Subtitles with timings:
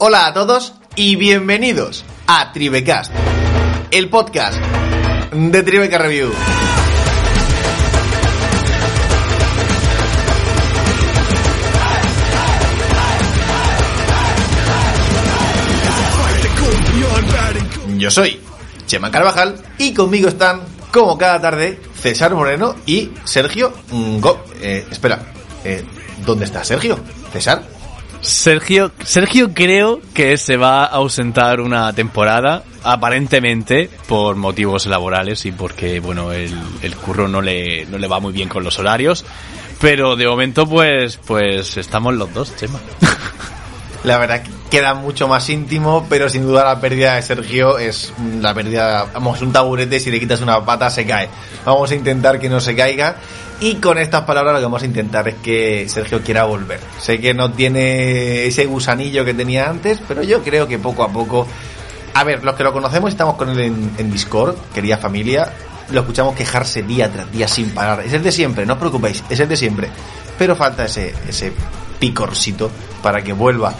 [0.00, 3.12] Hola a todos y bienvenidos a Tribecast,
[3.90, 4.56] el podcast
[5.32, 6.30] de Tribeca Review.
[17.96, 18.40] Yo soy
[18.86, 20.60] Chema Carvajal y conmigo están,
[20.92, 23.72] como cada tarde, César Moreno y Sergio.
[24.60, 25.18] Eh, espera,
[25.64, 25.84] eh,
[26.24, 27.00] ¿dónde está Sergio?
[27.32, 27.77] César.
[28.20, 35.52] Sergio, Sergio creo que se va a ausentar una temporada, aparentemente por motivos laborales y
[35.52, 36.52] porque, bueno, el,
[36.82, 39.24] el curro no le, no le va muy bien con los horarios.
[39.80, 42.80] Pero de momento, pues, pues estamos los dos, Chema.
[44.04, 48.12] La verdad que queda mucho más íntimo, pero sin duda la pérdida de Sergio es
[48.40, 51.28] la pérdida, vamos, un taburete, si le quitas una pata se cae.
[51.64, 53.16] Vamos a intentar que no se caiga.
[53.60, 56.78] Y con estas palabras lo que vamos a intentar es que Sergio quiera volver.
[57.00, 61.08] Sé que no tiene ese gusanillo que tenía antes, pero yo creo que poco a
[61.08, 61.46] poco...
[62.14, 65.52] A ver, los que lo conocemos estamos con él en, en Discord, querida familia,
[65.90, 68.00] lo escuchamos quejarse día tras día sin parar.
[68.04, 69.88] Es el de siempre, no os preocupéis, es el de siempre.
[70.38, 71.52] Pero falta ese, ese
[71.98, 72.70] picorcito
[73.02, 73.74] para que vuelva.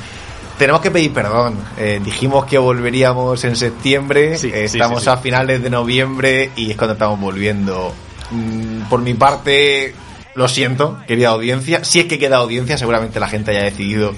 [0.58, 1.56] Tenemos que pedir perdón.
[1.78, 4.36] Eh, dijimos que volveríamos en septiembre.
[4.38, 7.94] Sí, Eh, sí, estamos sí, a finales de noviembre y es cuando estamos volviendo.
[8.30, 9.94] Mm, por mi parte,
[10.34, 11.84] lo siento, querida audiencia.
[11.84, 14.12] Si es que queda audiencia, seguramente la gente haya decidido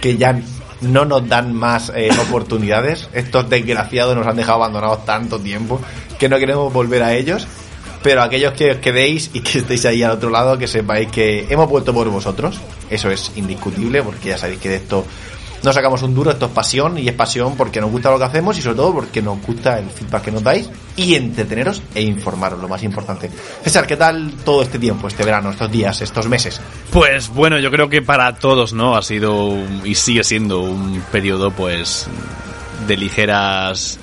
[0.00, 0.40] que ya
[0.80, 3.08] no nos dan más eh, oportunidades.
[3.12, 5.80] Estos desgraciados nos han dejado abandonados tanto tiempo
[6.18, 7.46] que no queremos volver a ellos.
[8.02, 11.46] Pero aquellos que os quedéis y que estéis ahí al otro lado, que sepáis que
[11.48, 12.60] hemos vuelto por vosotros.
[12.90, 15.06] Eso es indiscutible, porque ya sabéis que de esto
[15.62, 18.24] no sacamos un duro, esto es pasión, y es pasión porque nos gusta lo que
[18.24, 22.02] hacemos y sobre todo porque nos gusta el feedback que nos dais y entreteneros e
[22.02, 23.30] informaros, lo más importante.
[23.62, 26.60] César, ¿qué tal todo este tiempo, este verano, estos días, estos meses?
[26.90, 28.96] Pues bueno, yo creo que para todos, ¿no?
[28.96, 32.08] Ha sido y sigue siendo un periodo, pues,
[32.86, 33.98] de ligeras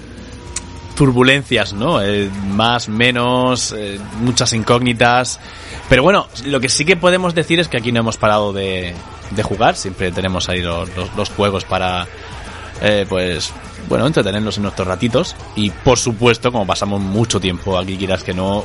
[0.95, 2.01] turbulencias, ¿no?
[2.01, 5.39] Eh, más, menos, eh, muchas incógnitas.
[5.87, 8.93] Pero bueno, lo que sí que podemos decir es que aquí no hemos parado de,
[9.31, 9.75] de jugar.
[9.75, 12.07] Siempre tenemos ahí los, los- juegos para,
[12.81, 13.51] eh, pues,
[13.87, 15.35] bueno, entretenernos en nuestros ratitos.
[15.55, 18.63] Y por supuesto, como pasamos mucho tiempo aquí, quieras que no,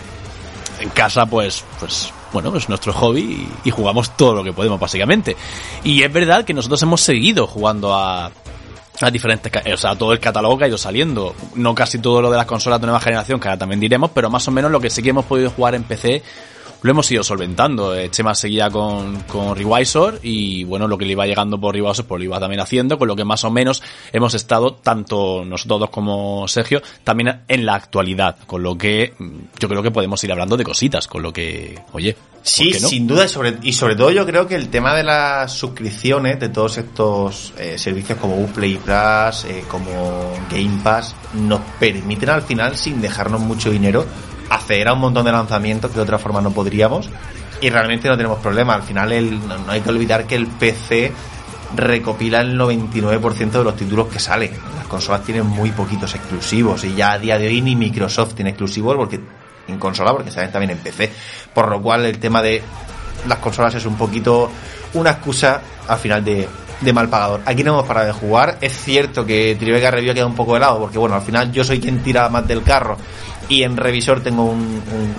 [0.81, 4.81] en casa, pues, pues, bueno, es nuestro hobby y, y jugamos todo lo que podemos,
[4.81, 5.37] básicamente.
[5.85, 8.31] Y es verdad que nosotros hemos seguido jugando a,
[9.01, 11.35] a diferentes, o sea, todo el catálogo que ha ido saliendo.
[11.55, 14.31] No casi todo lo de las consolas de nueva generación, que ahora también diremos, pero
[14.31, 16.23] más o menos lo que sí que hemos podido jugar en PC
[16.85, 17.97] lo hemos ido solventando.
[17.97, 22.05] Eh, Chema seguía con, con Revisor y bueno, lo que le iba llegando por Revisor
[22.05, 25.81] pues lo iba también haciendo, con lo que más o menos hemos estado, tanto nosotros
[25.81, 30.23] dos como Sergio, también en la actualidad, con lo que mm, yo creo que podemos
[30.25, 32.89] ir hablando de cositas, con lo que, oye, ¿por Sí, no?
[32.89, 36.39] sin duda, y sobre, y sobre todo yo creo que el tema de las suscripciones,
[36.39, 42.43] de todos estos eh, servicios como Uplay Plus, eh, como Game Pass, nos permiten al
[42.43, 44.05] final, sin dejarnos mucho dinero,
[44.51, 47.11] acceder a un montón de lanzamientos que de otra forma no podríamos.
[47.61, 48.75] Y realmente no tenemos problema.
[48.75, 51.13] Al final el, no, hay que olvidar que el PC
[51.75, 54.53] recopila el 99% de los títulos que salen.
[54.77, 58.51] Las consolas tienen muy poquitos exclusivos y ya a día de hoy ni Microsoft tiene
[58.51, 59.21] exclusivos porque
[59.67, 61.11] en consola porque salen también en PC.
[61.53, 62.63] Por lo cual el tema de
[63.27, 64.51] las consolas es un poquito
[64.95, 66.49] una excusa al final de,
[66.85, 67.41] de mal pagador.
[67.47, 68.59] Aquí no hemos parado de jugar.
[68.61, 71.51] Es cierto que Tribeca Review ha quedado un poco de lado porque bueno, al final
[71.53, 72.97] yo soy quien tira más del carro
[73.49, 75.15] y en revisor tengo un, un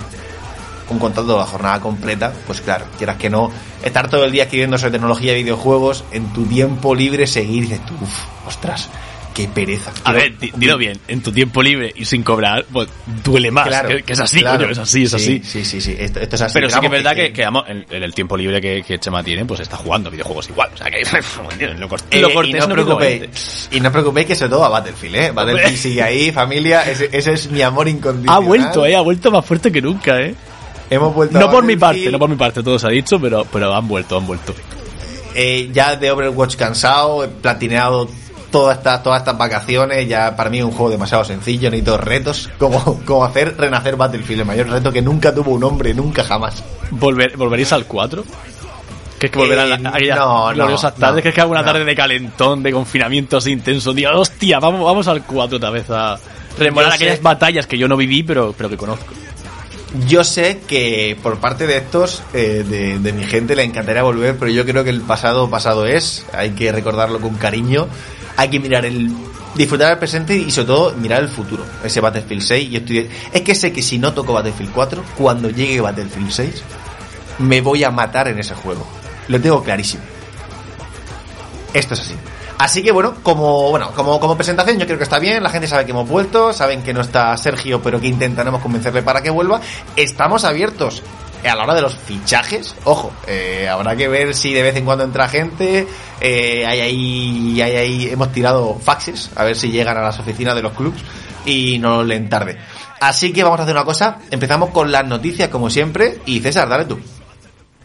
[0.88, 3.50] un contrato de la jornada completa, pues claro, quieras que no,
[3.82, 7.84] estar todo el día escribiendo sobre tecnología y videojuegos, en tu tiempo libre seguir dices
[7.84, 8.88] tú, uff, ostras,
[9.36, 9.90] qué pereza.
[9.90, 12.88] A Quiero- ver, di- dilo bien, en tu tiempo libre y sin cobrar, pues
[13.22, 13.66] duele más.
[13.68, 14.60] Claro, que, que es así, claro.
[14.60, 15.42] coño, es así, es Sí, así.
[15.44, 16.54] Sí, sí, sí, esto, esto es así.
[16.54, 19.22] Pero sí que es verdad que, que, en, en el tiempo libre que, que Chema
[19.22, 20.70] tiene, pues está jugando videojuegos igual.
[20.72, 21.00] O sea que
[21.78, 24.34] lo, cort- Eh, lo y cortés no os no preocupéis, y no os preocupéis que
[24.34, 25.30] sobre todo a Battlefield, eh.
[25.32, 28.42] Battlefield sigue ahí, familia, ese, ese es mi amor Ha incondicional.
[28.44, 30.34] vuelto, eh, ha vuelto más fuerte que nunca, eh.
[30.88, 33.44] Hemos vuelto No por mi parte, no por mi parte, todo se ha dicho, pero,
[33.52, 34.54] pero han vuelto, han vuelto.
[35.34, 38.08] Eh, ya de Overwatch cansado, platineado
[38.50, 42.48] todas estas todas estas vacaciones, ya para mí es un juego demasiado sencillo, necesito retos,
[42.58, 46.62] como, como hacer renacer Battlefield, el mayor reto que nunca tuvo un hombre, nunca jamás.
[46.90, 48.24] Volver, ¿Volveréis al 4?
[49.18, 51.40] Que es que volverán Eh, a aquellas no, no, gloriosas tardes, no, que es que
[51.40, 51.66] hago una no.
[51.66, 55.88] tarde de calentón, de confinamiento así intenso, tío, hostia, vamos, vamos al 4 otra vez
[55.90, 56.18] a
[56.58, 59.06] remorar Yo aquellas sé- batallas que yo no viví, pero, pero que conozco.
[60.06, 64.36] Yo sé que por parte de estos, eh, de, de mi gente, le encantaría volver,
[64.36, 67.86] pero yo creo que el pasado pasado es, hay que recordarlo con cariño,
[68.36, 69.10] hay que mirar el...
[69.54, 72.70] Disfrutar el presente y sobre todo mirar el futuro, ese Battlefield 6.
[72.70, 76.62] Yo estoy, es que sé que si no toco Battlefield 4, cuando llegue Battlefield 6,
[77.38, 78.86] me voy a matar en ese juego.
[79.28, 80.02] Lo tengo clarísimo.
[81.72, 82.14] Esto es así.
[82.58, 85.68] Así que bueno, como bueno, como, como presentación yo creo que está bien, la gente
[85.68, 89.28] sabe que hemos vuelto, saben que no está Sergio, pero que intentaremos convencerle para que
[89.28, 89.60] vuelva.
[89.94, 91.02] Estamos abiertos
[91.44, 94.84] a la hora de los fichajes, ojo, eh, habrá que ver si de vez en
[94.84, 95.86] cuando entra gente,
[96.20, 100.54] eh, hay ahí, hay ahí, hemos tirado faxes, a ver si llegan a las oficinas
[100.54, 101.00] de los clubs
[101.44, 102.58] y no leen tarde.
[103.00, 106.68] Así que vamos a hacer una cosa, empezamos con las noticias como siempre y César,
[106.68, 106.98] dale tú.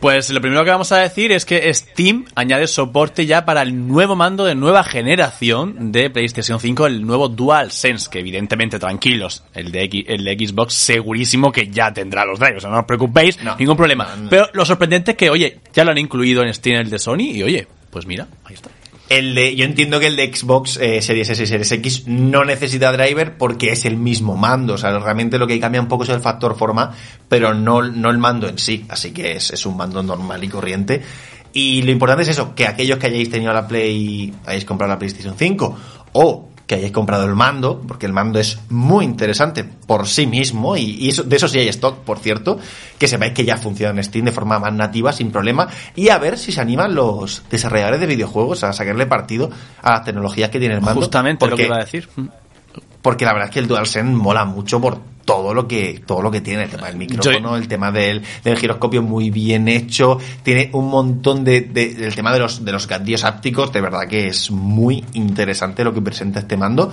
[0.01, 3.87] Pues lo primero que vamos a decir es que Steam añade soporte ya para el
[3.87, 9.71] nuevo mando de nueva generación de PlayStation 5, el nuevo DualSense, que evidentemente tranquilos, el
[9.71, 13.77] de, X, el de Xbox segurísimo que ya tendrá los drivers, no os preocupéis, ningún
[13.77, 14.07] problema.
[14.27, 17.35] Pero lo sorprendente es que, oye, ya lo han incluido en Steam el de Sony
[17.35, 18.71] y oye, pues mira, ahí está.
[19.11, 22.45] El de, yo entiendo que el de Xbox eh, Series S y Series X no
[22.45, 24.75] necesita driver porque es el mismo mando.
[24.75, 26.95] O sea, realmente lo que cambia un poco es el factor forma,
[27.27, 28.85] pero no, no el mando en sí.
[28.87, 31.01] Así que es, es un mando normal y corriente.
[31.51, 34.97] Y lo importante es eso, que aquellos que hayáis tenido la Play, hayáis comprado la
[34.97, 35.77] PlayStation 5
[36.13, 40.77] o que hayáis comprado el mando, porque el mando es muy interesante por sí mismo,
[40.77, 42.57] y, eso, de eso sí hay stock, por cierto,
[42.97, 46.17] que sepáis que ya funciona en Steam de forma más nativa, sin problema, y a
[46.17, 49.49] ver si se animan los desarrolladores de videojuegos a sacarle partido
[49.81, 51.01] a las tecnologías que tiene el mando.
[51.01, 52.07] Justamente porque, lo que iba a decir.
[53.01, 55.01] Porque la verdad es que el DualSense mola mucho por
[55.31, 58.57] todo lo que todo lo que tiene el tema del micrófono el tema del, del,
[58.57, 60.17] giroscopio muy bien hecho.
[60.43, 64.07] Tiene un montón de, de, del tema de los de los gatillos ápticos de verdad
[64.09, 66.91] que es muy interesante lo que presenta este mando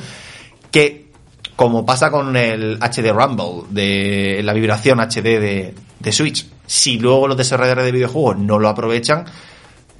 [0.70, 1.08] que
[1.56, 7.26] como pasa con el HD Rumble de la vibración HD de, de Switch si luego
[7.26, 9.25] los desarrolladores de videojuegos no lo aprovechan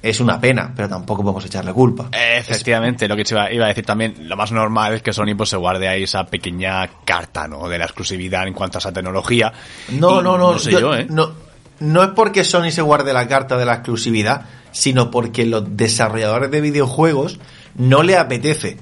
[0.01, 2.09] es una pena, pero tampoco podemos echarle culpa.
[2.11, 5.49] Efectivamente, lo que iba, iba, a decir también, lo más normal es que Sony pues
[5.49, 7.67] se guarde ahí esa pequeña carta, ¿no?
[7.67, 9.51] De la exclusividad en cuanto a esa tecnología.
[9.89, 11.07] No, y, no, no, no sé yo, yo, ¿eh?
[11.09, 11.31] No,
[11.79, 16.51] no es porque Sony se guarde la carta de la exclusividad, sino porque los desarrolladores
[16.51, 17.39] de videojuegos
[17.75, 18.77] no le apetece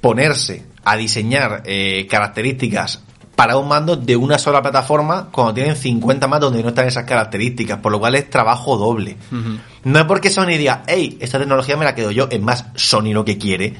[0.00, 3.04] ponerse a diseñar eh, características
[3.42, 7.02] para un mando de una sola plataforma cuando tienen 50 más donde no están esas
[7.02, 9.16] características, por lo cual es trabajo doble.
[9.32, 9.58] Uh -huh.
[9.82, 13.12] No es porque Sony diga, hey, esta tecnología me la quedo yo, es más, Sony
[13.12, 13.74] lo que quiere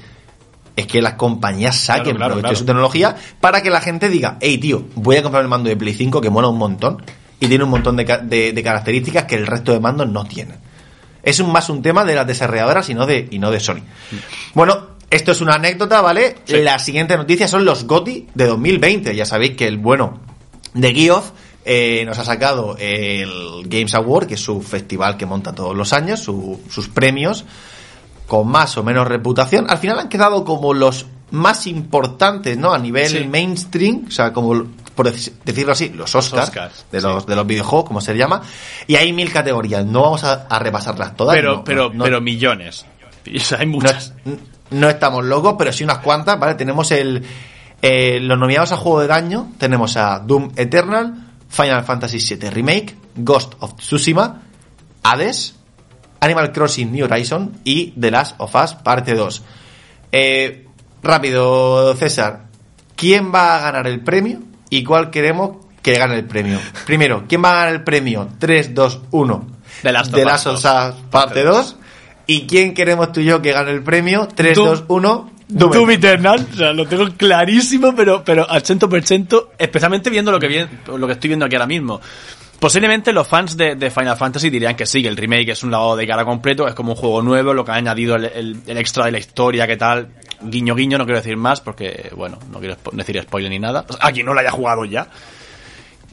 [0.74, 2.54] es que las compañías saquen claro, claro, provecho claro.
[2.54, 5.68] de su tecnología para que la gente diga, hey tío, voy a comprar el mando
[5.68, 7.00] de Play 5 que mola un montón
[7.38, 10.56] y tiene un montón de, de, de características que el resto de mandos no tienen.
[11.22, 13.82] Es un, más un tema de las desarrolladoras y no de, y no de Sony.
[14.54, 16.36] Bueno, esto es una anécdota, ¿vale?
[16.44, 16.56] Sí.
[16.62, 19.14] La siguiente noticia son los GOTI de 2020.
[19.14, 20.20] Ya sabéis que el bueno
[20.72, 21.32] de Geoff
[21.66, 25.92] eh, nos ha sacado el Games Award, que es su festival que monta todos los
[25.92, 27.44] años, su, sus premios,
[28.26, 29.66] con más o menos reputación.
[29.68, 32.72] Al final han quedado como los más importantes, ¿no?
[32.72, 33.24] A nivel sí.
[33.24, 37.28] mainstream, o sea, como por decirlo así, los Oscars, Oscars de los sí.
[37.28, 38.42] de los videojuegos, como se llama,
[38.86, 39.84] y hay mil categorías.
[39.84, 41.36] No vamos a, a repasarlas todas.
[41.36, 42.86] Pero, no, pero, no, pero millones.
[43.24, 44.14] O sea, hay muchas.
[44.24, 44.36] No,
[44.72, 46.54] no, estamos locos, pero sí unas cuantas, ¿vale?
[46.54, 47.24] Tenemos el
[47.84, 51.14] eh, los nominados a juego del año, tenemos a Doom Eternal,
[51.48, 54.40] Final Fantasy VII Remake, Ghost of Tsushima,
[55.02, 55.56] Hades,
[56.20, 59.42] Animal Crossing New Horizon y The Last of Us Parte 2.
[60.12, 60.68] Eh,
[61.02, 62.44] rápido, César,
[62.94, 64.38] ¿quién va a ganar el premio
[64.70, 66.60] y cuál queremos que gane el premio?
[66.86, 68.28] Primero, ¿quién va a ganar el premio?
[68.38, 69.46] 3, 2, 1.
[69.82, 71.76] The Last of, The Last of Us Parte 2.
[72.26, 74.28] ¿Y quién queremos tú y yo que gane el premio?
[74.34, 75.30] 3, Doom, 2, 1.
[75.48, 80.40] Doom, Doom Eternal, o sea, lo tengo clarísimo, pero, pero al 100%, especialmente viendo lo
[80.40, 80.56] que, vi,
[80.86, 82.00] lo que estoy viendo aquí ahora mismo.
[82.58, 85.72] Posiblemente los fans de, de, Final Fantasy dirían que sí, que el remake es un
[85.72, 88.56] lado de cara completo, es como un juego nuevo, lo que ha añadido el, el,
[88.66, 90.08] el extra de la historia, que tal,
[90.42, 94.12] guiño guiño, no quiero decir más porque, bueno, no quiero decir spoiler ni nada, a
[94.12, 95.08] quien no lo haya jugado ya.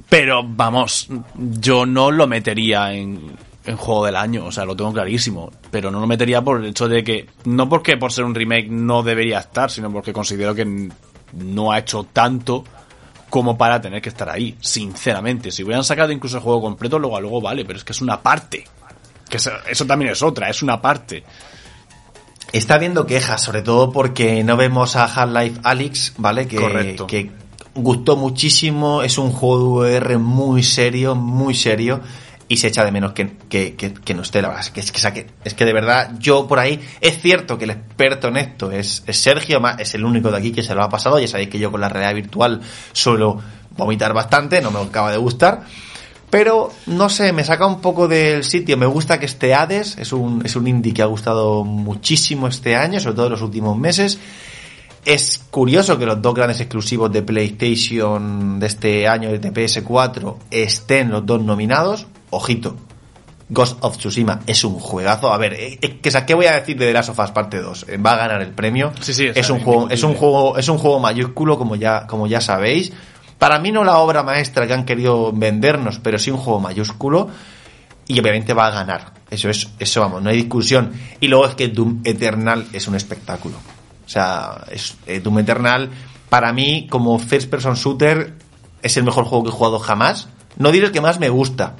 [0.10, 3.38] Pero vamos, yo no lo metería en,
[3.70, 6.66] en juego del año, o sea, lo tengo clarísimo, pero no lo metería por el
[6.66, 10.56] hecho de que, no porque por ser un remake no debería estar, sino porque considero
[10.56, 10.90] que
[11.34, 12.64] no ha hecho tanto
[13.30, 15.52] como para tener que estar ahí, sinceramente.
[15.52, 18.02] Si hubieran sacado incluso el juego completo, luego a luego vale, pero es que es
[18.02, 18.66] una parte.
[19.30, 21.24] Que eso, eso también es otra, es una parte.
[22.52, 26.48] Está habiendo quejas, sobre todo porque no vemos a Half-Life Alyx, ¿vale?
[26.48, 27.06] Que, Correcto.
[27.06, 27.30] que
[27.76, 32.02] gustó muchísimo, es un juego de VR muy serio, muy serio
[32.52, 34.66] y se echa de menos que, que, que, que no esté, la verdad.
[34.66, 34.80] Es que,
[35.44, 39.04] es, que, de verdad, yo por ahí, es cierto que el experto en esto es,
[39.06, 41.20] es Sergio, es el único de aquí que se lo ha pasado.
[41.20, 42.60] Ya sabéis que yo con la realidad virtual
[42.92, 43.40] suelo
[43.78, 45.62] vomitar bastante, no me acaba de gustar.
[46.32, 48.78] Pero, no sé, me saca un poco del sitio.
[48.78, 52.76] Me gusta que esté Hades, es un, es un indie que ha gustado muchísimo este
[52.76, 54.18] año, sobre todo en los últimos meses.
[55.06, 61.12] Es curioso que los dos grandes exclusivos de PlayStation de este año, de PS4, estén
[61.12, 62.76] los dos nominados ojito,
[63.50, 65.34] Ghost of Tsushima es un juegazo.
[65.34, 67.60] A ver, eh, eh, que, ¿qué voy a decir de The Last of Us parte
[67.60, 67.86] 2?
[67.90, 68.94] Eh, va a ganar el premio.
[69.02, 72.28] Sí, sí, es un juego, es un juego, es un juego mayúsculo, como ya, como
[72.28, 72.94] ya sabéis.
[73.40, 77.30] Para mí no la obra maestra que han querido vendernos, pero sí un juego mayúsculo.
[78.06, 79.14] Y obviamente va a ganar.
[79.30, 80.94] Eso es, eso vamos, no hay discusión.
[81.20, 83.56] Y luego es que Doom Eternal es un espectáculo.
[84.06, 85.90] O sea, es, Doom Eternal,
[86.28, 88.34] para mí, como first person shooter,
[88.82, 90.28] es el mejor juego que he jugado jamás.
[90.58, 91.76] No diré el que más me gusta,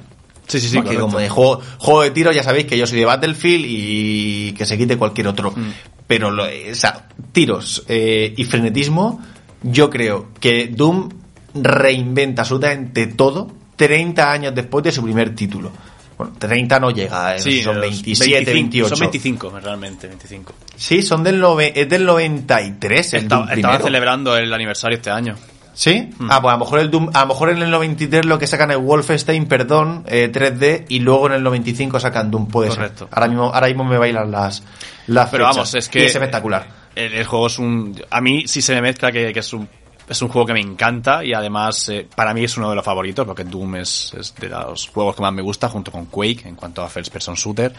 [0.50, 0.76] Sí, sí, sí.
[0.76, 4.52] Porque como de juego, juego de tiro, ya sabéis que yo soy de Battlefield y
[4.52, 5.52] que se quite cualquier otro.
[5.52, 5.70] Mm.
[6.06, 9.22] Pero, lo, o sea, tiros eh, y frenetismo,
[9.62, 11.08] yo creo que Doom
[11.54, 15.70] reinventa absolutamente todo 30 años después de su primer título.
[16.18, 18.94] Bueno, 30 no llega, eh, son 27, 28.
[18.94, 20.52] Son 25, realmente, 25.
[20.76, 21.42] Sí, son del,
[21.74, 25.36] es del 93 el Estaba celebrando el aniversario este año.
[25.80, 26.10] ¿Sí?
[26.18, 26.28] Mm.
[26.30, 28.70] Ah, pues a lo mejor el a lo mejor en el 93 lo que sacan
[28.70, 33.08] es Wolfenstein, perdón, 3D eh, y luego en el 95 sacan Doom, puede Correcto.
[33.10, 34.62] Ahora mismo ahora mismo me bailan las
[35.06, 36.68] las Pero vamos, es que es espectacular.
[36.94, 39.66] El, juego es un a mí sí se me mezcla que, es un
[40.06, 42.84] es un juego que me encanta y además eh, para mí es uno de los
[42.84, 46.42] favoritos porque Doom es, es, de los juegos que más me gusta junto con Quake
[46.44, 47.72] en cuanto a first person shooter.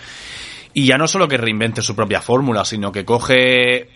[0.73, 3.89] Y ya no solo que reinvente su propia fórmula, sino que coge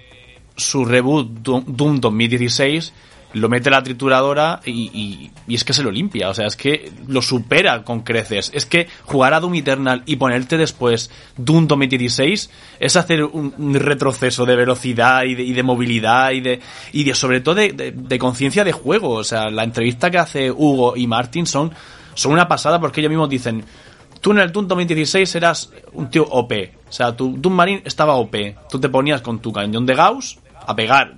[0.56, 2.94] su reboot Doom 2016
[3.36, 6.90] lo mete la trituradora y, y, es que se lo limpia, o sea, es que
[7.08, 8.50] lo supera con creces.
[8.54, 12.50] Es que jugar a Doom Eternal y ponerte después Doom 2016
[12.80, 16.62] es hacer un, retroceso de velocidad y de, y de, movilidad y de,
[16.94, 19.10] y de sobre todo de, de, conciencia de juego.
[19.10, 21.74] O sea, la entrevista que hace Hugo y Martin son,
[22.14, 23.66] son una pasada porque ellos mismos dicen,
[24.22, 26.54] tú en el Doom 2016 eras un tío OP.
[26.88, 28.34] O sea, tu Doom Marine estaba OP.
[28.70, 31.16] Tú te ponías con tu cañón de Gauss a pegar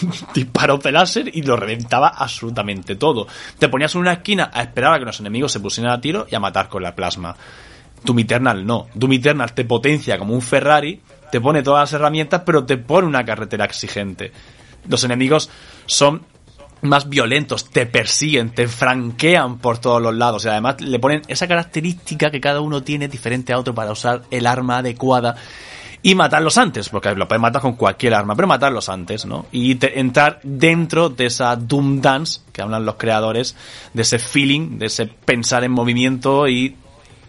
[0.34, 3.26] disparó de láser y lo reventaba absolutamente todo.
[3.58, 6.26] Te ponías en una esquina a esperar a que los enemigos se pusieran a tiro
[6.30, 7.36] y a matar con la plasma.
[8.04, 8.86] Doom Eternal no.
[8.94, 11.00] Doom Eternal te potencia como un Ferrari,
[11.30, 14.32] te pone todas las herramientas, pero te pone una carretera exigente.
[14.88, 15.50] Los enemigos
[15.86, 16.22] son
[16.82, 21.48] más violentos, te persiguen, te franquean por todos los lados y además le ponen esa
[21.48, 25.34] característica que cada uno tiene diferente a otro para usar el arma adecuada
[26.02, 29.46] y matarlos antes, porque lo puedes matar con cualquier arma, pero matarlos antes, ¿no?
[29.50, 33.56] Y entrar dentro de esa Doom Dance que hablan los creadores,
[33.92, 36.76] de ese feeling, de ese pensar en movimiento y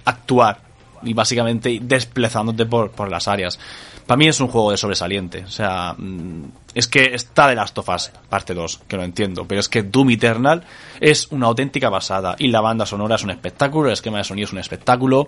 [0.06, 0.62] actuar,
[1.04, 3.60] y básicamente desplazándote por, por las áreas.
[4.06, 7.78] Para mí es un juego de sobresaliente, o sea, mm, es que está de Last
[7.78, 10.64] of Us, parte 2, que lo entiendo, pero es que Doom Eternal
[11.00, 14.46] es una auténtica basada, y la banda sonora es un espectáculo, el esquema de sonido
[14.46, 15.28] es un espectáculo,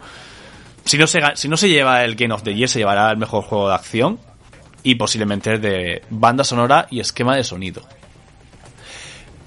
[0.85, 3.17] si no, se, si no se lleva el Game of the Year, se llevará el
[3.17, 4.19] mejor juego de acción
[4.83, 7.81] y posiblemente de banda sonora y esquema de sonido.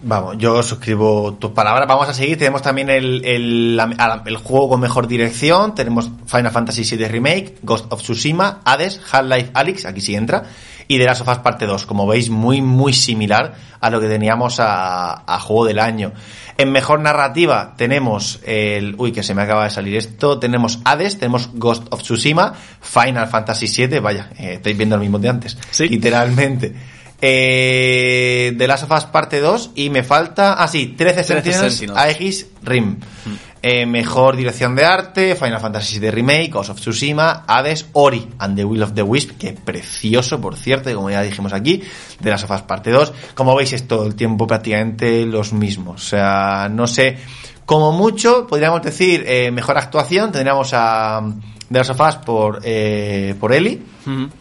[0.06, 1.88] Vamos, yo suscribo tus palabras.
[1.88, 2.36] Vamos a seguir.
[2.36, 5.74] Tenemos también el, el, juego con mejor dirección.
[5.74, 10.44] Tenemos Final Fantasy VII Remake, Ghost of Tsushima, Hades, Half-Life Alyx, aquí sí entra,
[10.88, 11.86] y The Last of Us Parte 2.
[11.86, 16.12] Como veis, muy, muy similar a lo que teníamos a, a juego del año.
[16.56, 18.94] En mejor narrativa tenemos el...
[18.96, 20.38] Uy, que se me acaba de salir esto.
[20.38, 25.18] Tenemos Hades, tenemos Ghost of Tsushima, Final Fantasy VII, vaya, eh, estáis viendo lo mismo
[25.18, 25.58] de antes.
[25.70, 25.88] Sí.
[25.88, 26.74] Literalmente.
[27.20, 30.54] Eh, The Last of Us parte 2 y me falta...
[30.54, 32.98] Ah, sí, 13, 13 Sentinels, Aegis Rim.
[33.24, 33.53] Mm.
[33.66, 38.56] Eh, mejor dirección de arte, Final Fantasy VII Remake, Ghost of Tsushima, Hades, Ori and
[38.56, 41.82] the Will of the Wisp, que precioso, por cierto, como ya dijimos aquí,
[42.20, 43.14] de las sofás parte 2.
[43.34, 46.02] Como veis, es todo el tiempo prácticamente los mismos.
[46.02, 47.16] O sea, no sé,
[47.64, 53.54] como mucho, podríamos decir, eh, mejor actuación, tendríamos a de las sofás por, eh, por
[53.54, 53.82] Eli,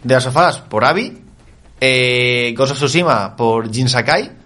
[0.03, 1.17] de las sofás por Abby,
[2.53, 4.42] Ghost of Tsushima por Jin Sakai,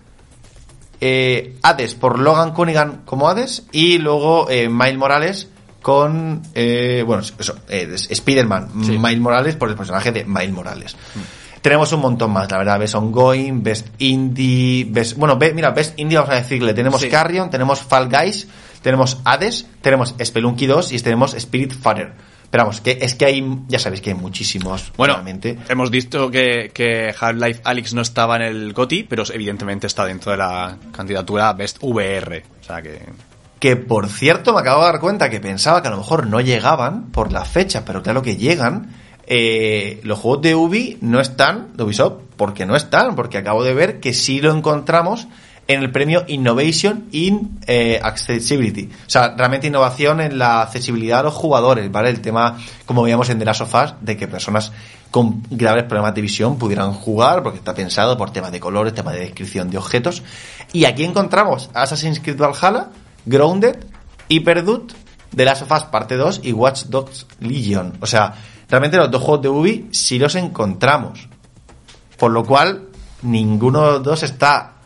[1.02, 5.48] eh, Hades por Logan Cunningham como Hades y luego eh, Miles Morales
[5.82, 10.96] con eh, bueno eso eh, Spider-Man Miles Morales por el personaje de Miles Morales.
[11.16, 11.62] Mm.
[11.62, 16.18] tenemos un montón más la verdad Best Ongoing Best Indie Best bueno mira Best Indie
[16.18, 18.48] vamos a decirle tenemos Carrion tenemos Fall Guys
[18.82, 22.14] tenemos Hades tenemos Spelunky 2 y tenemos Spirit Fighter
[22.50, 24.94] pero vamos, que es que hay, ya sabéis que hay muchísimos.
[24.96, 25.22] Bueno,
[25.68, 30.32] hemos visto que, que Half-Life Alyx no estaba en el GOTI, pero evidentemente está dentro
[30.32, 32.44] de la candidatura Best VR.
[32.62, 33.02] O sea que...
[33.60, 36.40] Que por cierto, me acabo de dar cuenta que pensaba que a lo mejor no
[36.42, 38.92] llegaban por la fecha, pero claro que llegan.
[39.26, 43.74] Eh, los juegos de Ubi no están, de Ubisoft, porque no están, porque acabo de
[43.74, 45.28] ver que sí lo encontramos
[45.68, 48.90] en el premio Innovation in eh, Accessibility.
[49.06, 52.10] O sea, realmente innovación en la accesibilidad a los jugadores, ¿vale?
[52.10, 54.72] El tema, como veíamos en The Last of Us, de que personas
[55.12, 59.14] con graves problemas de visión pudieran jugar, porque está pensado por temas de colores, temas
[59.14, 60.24] de descripción de objetos.
[60.74, 62.90] Y aquí encontramos Assassin's Creed Valhalla,
[63.26, 63.78] Grounded,
[64.30, 64.94] Hyperdut,
[65.36, 67.98] The Last of Us Parte 2 y Watch Dogs Legion.
[68.02, 68.34] O sea,
[68.70, 71.28] realmente los dos juegos de Ubi sí los encontramos.
[72.18, 72.88] Por lo cual,
[73.22, 74.77] ninguno de los dos está.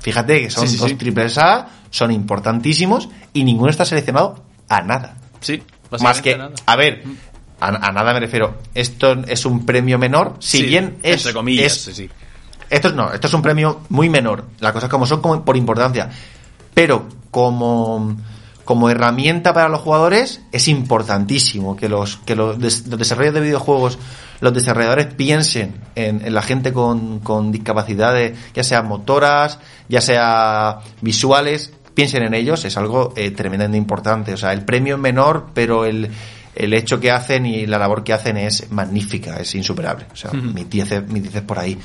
[0.00, 0.96] Fíjate que son Sí, sí, dos sí.
[0.96, 5.16] triples A, son importantísimos y ninguno está seleccionado a nada.
[5.40, 5.62] Sí,
[6.00, 6.52] Más que, nada.
[6.66, 7.02] a ver,
[7.60, 8.58] a, a nada me refiero.
[8.74, 11.18] Esto es un premio menor, si bien es.
[11.22, 12.10] Entre comillas, es- sí, sí.
[12.70, 14.44] esto es no, esto es un premio muy menor.
[14.60, 16.10] Las cosas como son como por importancia.
[16.74, 18.16] Pero como,
[18.64, 23.46] como herramienta para los jugadores es importantísimo que los, que los, des- los desarrolladores de
[23.48, 23.98] videojuegos,
[24.40, 30.78] los desarrolladores piensen en, en la gente con, con discapacidades, ya sean motoras, ya sea
[31.00, 34.32] visuales, piensen en ellos, es algo eh, tremendamente importante.
[34.32, 36.08] O sea, el premio es menor, pero el,
[36.54, 40.06] el hecho que hacen y la labor que hacen es magnífica, es insuperable.
[40.12, 41.76] O sea, mis dieces, mis dieces por ahí.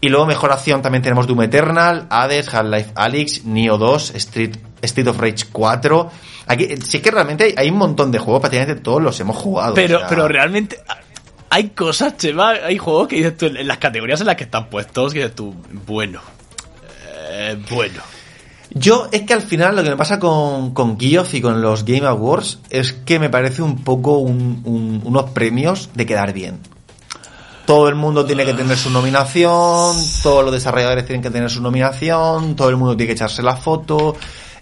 [0.00, 5.06] Y luego mejor acción también tenemos Doom Eternal, Hades, Half-Life Alyx, Neo 2, Street, Street
[5.08, 6.10] of Rage 4.
[6.48, 9.74] Aquí, sí que realmente hay, hay un montón de juegos, prácticamente todos los hemos jugado.
[9.74, 10.78] Pero, o sea, pero realmente
[11.54, 14.70] hay cosas, Chema, hay juegos que dices tú, en las categorías en las que están
[14.70, 15.54] puestos, que dices tú,
[15.86, 16.20] bueno,
[17.30, 18.00] eh, bueno.
[18.74, 21.84] Yo es que al final lo que me pasa con, con Geoff y con los
[21.84, 26.58] Game Awards es que me parece un poco un- un- unos premios de quedar bien.
[27.66, 31.60] Todo el mundo tiene que tener su nominación, todos los desarrolladores tienen que tener su
[31.62, 34.16] nominación, todo el mundo tiene que echarse la foto.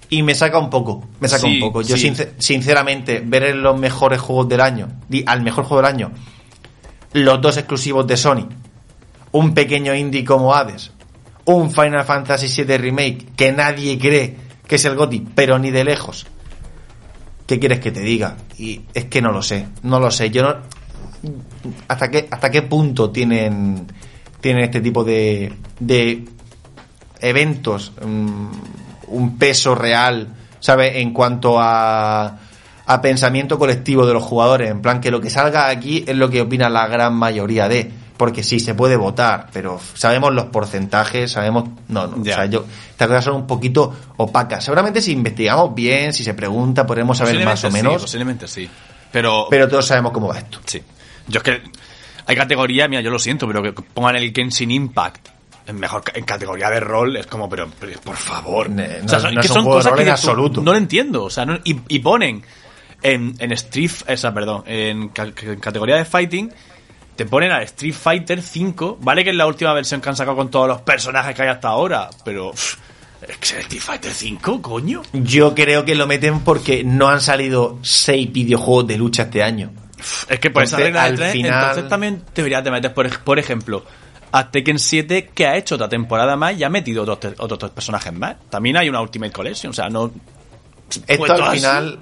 [0.09, 1.83] Y me saca un poco, me saca Sí, un poco.
[1.83, 2.09] Yo sí.
[2.09, 4.89] sincer- sinceramente, ver en los mejores juegos del año,
[5.27, 6.11] al mejor juego del año,
[7.13, 8.49] los dos exclusivos de Sony,
[9.33, 10.93] un pequeño indie como Hades,
[11.45, 14.37] un Final Fantasy VII Remake que nadie cree
[14.67, 16.27] que es el GOTY, pero ni de lejos.
[17.47, 18.37] ¿Qué quieres que te diga?
[18.59, 20.31] Y es que no lo sé, no lo sé.
[20.31, 20.57] Yo no,
[21.89, 23.87] hasta qué hasta qué punto tienen
[24.41, 26.25] tienen este tipo de de
[27.21, 28.47] eventos mm,
[29.09, 30.29] un peso real,
[30.61, 30.93] ¿sabes?
[30.97, 32.39] En cuanto a
[32.93, 36.29] a pensamiento colectivo de los jugadores, en plan que lo que salga aquí es lo
[36.29, 41.31] que opina la gran mayoría de, porque sí se puede votar, pero sabemos los porcentajes,
[41.31, 42.33] sabemos, no, no, Ya.
[42.33, 44.65] o sea, yo estas cosas son un poquito opacas.
[44.65, 48.69] Seguramente si investigamos bien, si se pregunta, podremos saber más o sí, menos, posiblemente sí.
[49.13, 50.59] Pero, pero todos sabemos cómo va esto.
[50.67, 50.83] sí.
[51.29, 51.63] Yo es que
[52.27, 55.29] hay categoría, mira, yo lo siento, pero que pongan el Genshin Impact
[55.73, 58.69] mejor en categoría de rol es como, pero, pero, por favor.
[58.69, 60.61] Ne- O sea, no- no que son cosas en absoluto.
[60.61, 61.23] No lo entiendo.
[61.23, 62.43] O sea, no- y, y ponen
[63.03, 66.53] en, en Street, esa, perdón, en, ca- en categoría de fighting,
[67.17, 70.37] te ponen a Street Fighter 5, vale que es la última versión que han sacado
[70.37, 72.77] con todos los personajes que hay hasta ahora, pero pff,
[73.29, 75.03] es que Street Fighter 5, coño.
[75.13, 79.71] Yo creo que lo meten porque no han salido seis videojuegos de lucha este año.
[80.31, 83.19] Es que por esa Entonces, regla de tres, final- entonces también deberías de meter, por,
[83.21, 83.85] por ejemplo,
[84.33, 87.73] a Tekken 7 que ha hecho otra temporada más y ha metido otros, otros tres
[87.73, 88.37] personajes más.
[88.49, 90.11] También hay una Ultimate Collection, o sea, no...
[91.07, 91.99] Esto al final,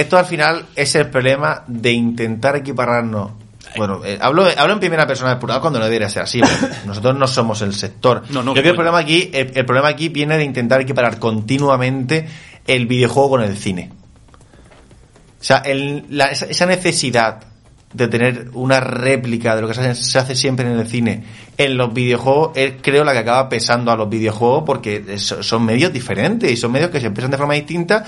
[0.00, 3.32] esto al final es el problema de intentar equipararnos.
[3.76, 6.40] Bueno, eh, hablo, hablo en primera persona del plural cuando no debería ser así.
[6.86, 8.22] Nosotros no somos el sector.
[8.30, 10.80] No, no, Yo creo que el problema aquí, el, el problema aquí viene de intentar
[10.80, 12.26] equiparar continuamente
[12.66, 13.90] el videojuego con el cine.
[15.40, 17.40] O sea, el- la- esa, esa necesidad
[17.92, 21.24] de tener una réplica de lo que se hace, se hace siempre en el cine
[21.56, 25.64] en los videojuegos es creo la que acaba pesando a los videojuegos porque es- son
[25.64, 28.04] medios diferentes y son medios que se expresan de forma distinta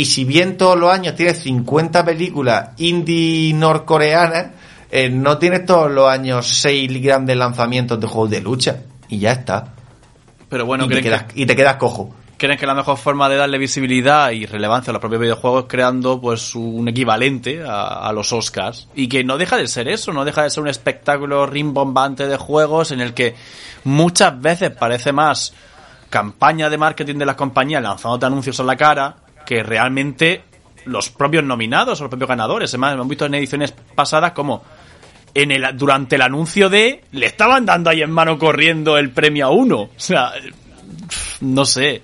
[0.00, 4.46] y si bien todos los años tienes 50 películas indie norcoreanas
[4.90, 8.76] eh, no tienes todos los años 6 grandes lanzamientos de juegos de lucha.
[9.08, 9.74] Y ya está.
[10.48, 12.14] Pero bueno, y, te ¿creen quedas, que, y te quedas cojo.
[12.38, 15.68] creen que la mejor forma de darle visibilidad y relevancia a los propios videojuegos es
[15.68, 18.88] creando pues un equivalente a, a los Oscars.
[18.94, 22.38] Y que no deja de ser eso, no deja de ser un espectáculo rimbombante de
[22.38, 23.34] juegos en el que
[23.84, 25.52] muchas veces parece más
[26.08, 29.16] campaña de marketing de las compañías lanzándote anuncios en la cara
[29.50, 30.42] que realmente
[30.84, 32.70] los propios nominados o los propios ganadores.
[32.70, 34.62] Además, hemos visto en ediciones pasadas como
[35.34, 39.46] en el, durante el anuncio de le estaban dando ahí en mano corriendo el premio
[39.46, 39.80] a uno.
[39.80, 40.30] O sea,
[41.40, 42.00] no sé.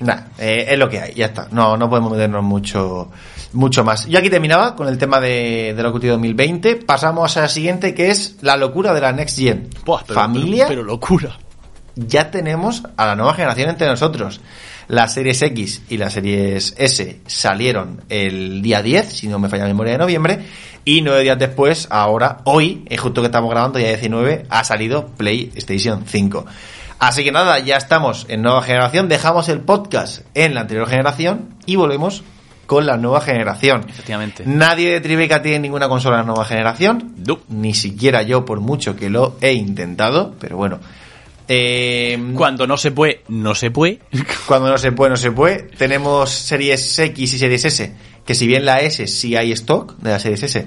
[0.00, 1.48] Nah, eh, es lo que hay, ya está.
[1.50, 3.10] No, no podemos meternos mucho,
[3.52, 4.06] mucho más.
[4.06, 6.76] Yo aquí terminaba con el tema de, de lo que 2020.
[6.76, 9.68] Pasamos a la siguiente, que es la locura de la Next Gen.
[9.84, 11.36] Buah, pero- Familia, Pero, pero locura.
[11.96, 14.40] ya tenemos a la nueva generación entre nosotros.
[14.88, 19.64] Las series X y las series S salieron el día 10, si no me falla
[19.64, 20.38] la memoria de noviembre,
[20.84, 25.08] y nueve días después, ahora, hoy, eh, justo que estamos grabando, ya 19, ha salido
[25.08, 26.46] PlayStation 5.
[27.00, 31.50] Así que nada, ya estamos en nueva generación, dejamos el podcast en la anterior generación
[31.66, 32.22] y volvemos
[32.64, 33.84] con la nueva generación.
[33.88, 34.44] Efectivamente.
[34.46, 37.38] Nadie de Tribeca tiene ninguna consola de nueva generación, No.
[37.48, 40.80] ni siquiera yo por mucho que lo he intentado, pero bueno,
[41.48, 44.00] Eh, Cuando no se puede, no se puede.
[44.46, 45.62] cuando no se puede, no se puede.
[45.62, 50.10] Tenemos series X y series S, que si bien la S sí hay stock de
[50.10, 50.66] las series S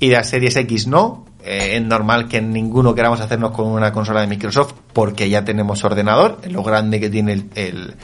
[0.00, 3.92] y de las series X no, eh, es normal que ninguno queramos hacernos con una
[3.92, 7.94] consola de Microsoft porque ya tenemos ordenador, es lo grande que tiene el, el-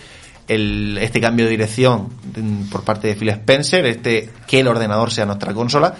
[0.46, 5.10] el- este cambio de dirección mm, por parte de Phil Spencer, este que el ordenador
[5.10, 5.94] sea nuestra consola.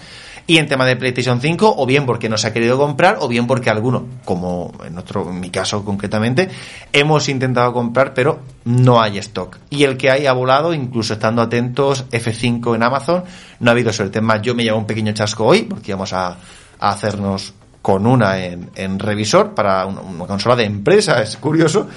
[0.51, 3.29] Y en tema de PlayStation 5, o bien porque no se ha querido comprar, o
[3.29, 6.49] bien porque alguno, como en, nuestro, en mi caso concretamente,
[6.91, 9.59] hemos intentado comprar, pero no hay stock.
[9.69, 13.23] Y el que hay ha volado, incluso estando atentos, F5 en Amazon,
[13.61, 14.19] no ha habido suerte.
[14.19, 16.35] Más, yo me llevo un pequeño chasco hoy, porque íbamos a,
[16.81, 21.87] hacernos con una en, revisor para una consola de empresa, es curioso,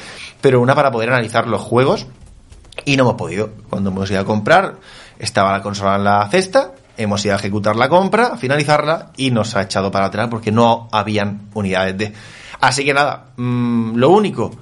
[0.40, 2.07] pero una para poder analizar los juegos
[2.85, 3.51] y no hemos podido.
[3.69, 4.77] Cuando hemos ido a comprar,
[5.19, 9.30] estaba la consola en la cesta, hemos ido a ejecutar la compra, a finalizarla y
[9.30, 12.12] nos ha echado para atrás porque no habían unidades de.
[12.61, 14.52] Así que nada, mm, lo único,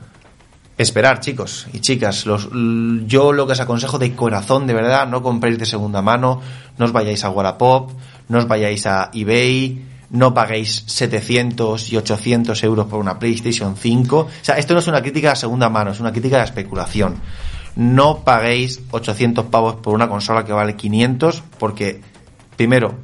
[0.79, 2.27] esperar, chicos y chicas.
[2.27, 2.49] Los,
[3.07, 6.41] yo lo que os aconsejo de corazón, de verdad, no compréis de segunda mano,
[6.79, 7.93] no os vayáis a Wallapop,
[8.29, 14.19] no os vayáis a eBay, no paguéis 700 y 800 euros por una PlayStation 5.
[14.19, 17.17] O sea, esto no es una crítica a segunda mano, es una crítica la especulación.
[17.77, 22.03] No paguéis 800 pavos por una consola que vale 500 porque,
[22.57, 22.95] primero,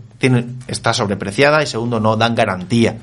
[0.66, 2.98] está sobrepreciada y segundo, no dan garantía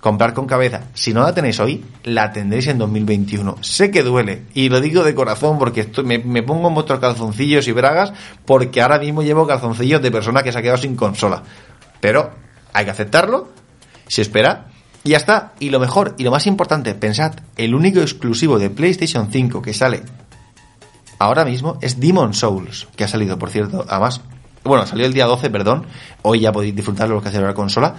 [0.00, 0.82] comprar con cabeza.
[0.92, 3.56] Si no la tenéis hoy, la tendréis en 2021.
[3.62, 7.00] Sé que duele, y lo digo de corazón porque estoy- me, me pongo en vuestros
[7.00, 8.12] calzoncillos y bragas
[8.44, 11.42] porque ahora mismo llevo calzoncillos de persona que se ha quedado sin consola.
[12.00, 12.30] Pero
[12.74, 13.48] hay que aceptarlo,
[14.06, 14.66] se espera,
[15.04, 15.52] y ya está.
[15.58, 19.72] Y lo mejor, y lo más importante, pensad, el único exclusivo de PlayStation 5 que
[19.72, 20.02] sale
[21.18, 24.20] ahora mismo es Demon Souls, que ha salido, por cierto, además,
[24.64, 25.86] bueno, salió el día 12, perdón,
[26.22, 27.94] hoy ya podéis disfrutarlo los que hacen la consola.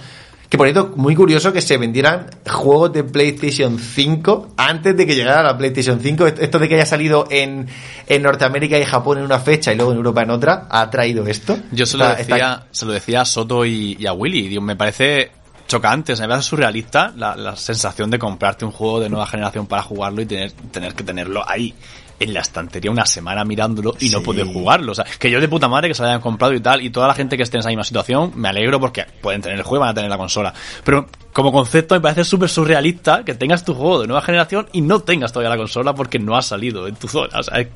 [0.50, 5.16] Que por cierto, muy curioso que se vendieran juegos de PlayStation 5 antes de que
[5.16, 6.28] llegara la PlayStation 5.
[6.28, 7.68] Esto de que haya salido en,
[8.08, 11.26] en Norteamérica y Japón en una fecha y luego en Europa en otra, ha traído
[11.26, 11.58] esto.
[11.72, 14.48] Yo se lo Está- decía, está- se lo decía a Soto y, y a Willy.
[14.48, 15.32] Digo, me parece
[15.68, 19.26] chocante, o sea, me parece surrealista la, la sensación de comprarte un juego de nueva
[19.26, 21.74] generación para jugarlo y tener, tener que tenerlo ahí
[22.20, 24.92] en la estantería una semana mirándolo y no poder jugarlo.
[24.92, 26.90] O sea, que yo de puta madre que se lo hayan comprado y tal, y
[26.90, 29.64] toda la gente que esté en esa misma situación, me alegro porque pueden tener el
[29.64, 30.54] juego y van a tener la consola.
[30.84, 34.82] Pero como concepto me parece súper surrealista que tengas tu juego de nueva generación y
[34.82, 37.40] no tengas todavía la consola porque no ha salido en tu zona.
[37.40, 37.70] O sea, es,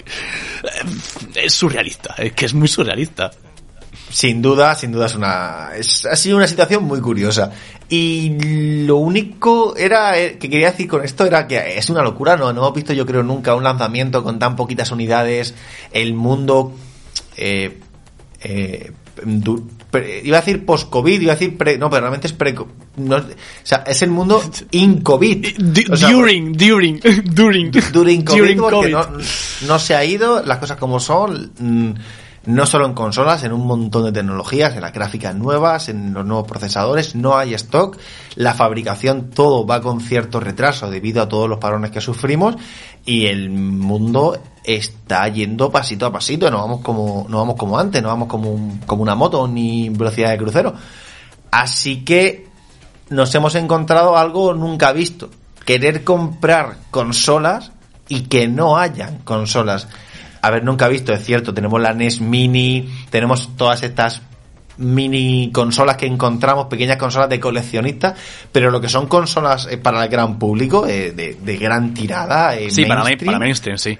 [1.35, 3.31] es surrealista, es que es muy surrealista.
[4.11, 5.69] Sin duda, sin duda es una.
[5.77, 7.51] Es, ha sido una situación muy curiosa.
[7.89, 12.35] Y lo único era eh, que quería decir con esto era que es una locura,
[12.37, 15.53] no, no hemos visto yo creo nunca un lanzamiento con tan poquitas unidades,
[15.91, 16.73] el mundo
[17.37, 17.79] eh,
[18.41, 18.91] eh,
[19.25, 22.53] du- pre- iba a decir post-COVID, iba a decir pre, no, pero realmente es pre,
[22.97, 23.23] no, o
[23.63, 24.41] sea, es el mundo
[25.91, 28.91] O sea, during, during, during, during COVID, during porque COVID.
[28.91, 29.07] No,
[29.67, 31.91] no se ha ido, las cosas como son, mm,
[32.45, 36.25] no solo en consolas, en un montón de tecnologías, en las gráficas nuevas, en los
[36.25, 37.97] nuevos procesadores, no hay stock,
[38.35, 42.55] la fabricación todo va con cierto retraso debido a todos los parones que sufrimos
[43.05, 48.01] y el mundo está yendo pasito a pasito, no vamos como, no vamos como antes,
[48.01, 50.73] no vamos como, un- como una moto ni velocidad de crucero.
[51.51, 52.47] Así que
[53.09, 55.29] nos hemos encontrado algo nunca visto.
[55.65, 57.71] Querer comprar consolas
[58.07, 59.87] y que no hayan consolas.
[60.41, 61.53] A ver, nunca visto, es cierto.
[61.53, 64.21] Tenemos la NES Mini, tenemos todas estas
[64.79, 68.17] mini consolas que encontramos, pequeñas consolas de coleccionistas,
[68.51, 72.55] pero lo que son consolas eh, para el gran público, eh, de, de gran tirada,
[72.55, 73.97] eh, Sí, para, mainstream, para mainstream, sí.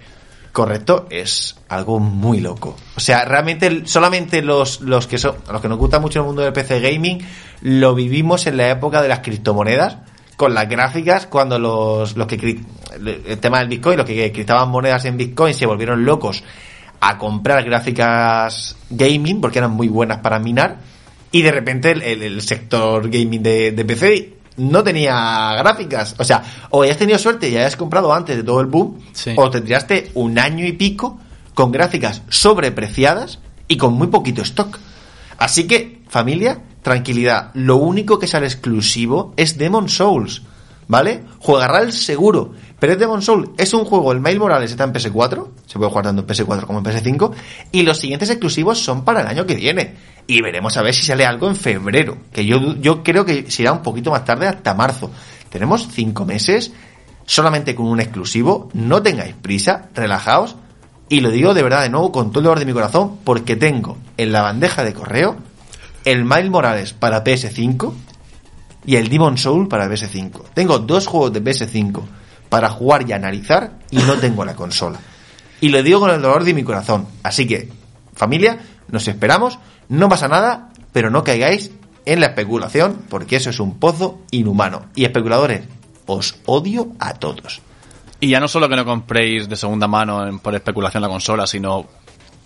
[0.54, 2.78] correcto, es algo muy loco.
[2.96, 6.42] O sea, realmente solamente los, los que son, los que nos gusta mucho el mundo
[6.44, 7.20] del PC gaming,
[7.62, 9.98] lo vivimos en la época de las criptomonedas,
[10.40, 15.04] con las gráficas, cuando los, los que el tema del Bitcoin, los que criptaban monedas
[15.04, 16.42] en Bitcoin se volvieron locos
[17.02, 20.78] a comprar gráficas gaming, porque eran muy buenas para minar,
[21.34, 26.16] y de repente el, el- el sector gaming de, de PC no tenía gráficas.
[26.18, 29.34] O sea, o hayas tenido suerte y hayas comprado antes de todo el boom, Sí.
[29.36, 31.20] o tendríaste un año y pico
[31.54, 34.80] con gráficas sobrepreciadas y con muy poquito stock.
[35.38, 37.52] Así que, familia, tranquilidad.
[37.54, 40.42] Lo único que sale exclusivo es Demon Souls.
[40.88, 41.24] ¿Vale?
[41.38, 42.54] Jugarral seguro.
[42.80, 43.52] Pero es Demon Souls.
[43.60, 45.48] Es un juego, el Mail Morales está en PS4.
[45.68, 47.32] Se puede jugar tanto en PS4 como en PS5.
[47.72, 49.94] Y los siguientes exclusivos son para el año que viene.
[50.26, 52.18] Y veremos a ver si sale algo en febrero.
[52.34, 55.12] Que yo, yo creo que será un poquito más tarde, hasta marzo.
[55.50, 56.72] Tenemos cinco meses
[57.24, 58.70] solamente con un exclusivo.
[58.74, 60.56] No tengáis prisa, relajaos.
[61.08, 63.56] Y lo digo de verdad de nuevo con todo el dolor de mi corazón, porque
[63.56, 65.38] tengo en la bandeja de correo
[66.06, 67.94] el Miles Morales para PS5
[68.86, 70.46] y el Demon Soul para PS5.
[70.54, 72.02] Tengo dos juegos de PS5
[72.50, 75.00] para jugar y analizar y no tengo la consola.
[75.62, 77.08] Y lo digo con el dolor de mi corazón.
[77.24, 77.70] Así que,
[78.14, 79.60] familia, nos esperamos,
[79.90, 81.72] no pasa nada, pero no caigáis
[82.06, 84.86] en la especulación, porque eso es un pozo inhumano.
[84.96, 85.62] Y especuladores,
[86.06, 87.62] os odio a todos.
[88.22, 91.86] Y ya no solo que no compréis de segunda mano por especulación la consola, sino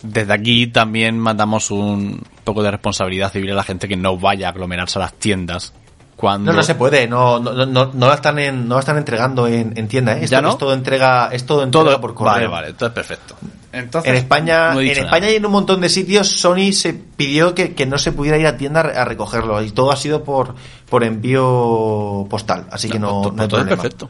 [0.04, 4.46] desde aquí también mandamos un poco de responsabilidad civil a la gente que no vaya
[4.48, 5.72] a aglomerarse a las tiendas.
[6.16, 8.80] Cuando No, no se puede, no, no, no, no, no la están en, no la
[8.80, 10.20] están entregando en, en tienda, ¿eh?
[10.22, 10.50] Esto ¿Ya no?
[10.50, 12.32] es todo entrega, es todo entrega todo por correo.
[12.34, 13.34] Vale, vale, entonces perfecto.
[13.72, 15.32] Entonces, En España, no en España nada.
[15.32, 18.46] y en un montón de sitios Sony se pidió que, que no se pudiera ir
[18.46, 20.54] a tienda a re- a recogerlo y todo ha sido por,
[20.88, 24.08] por envío postal, así que no, no hay todo es perfecto.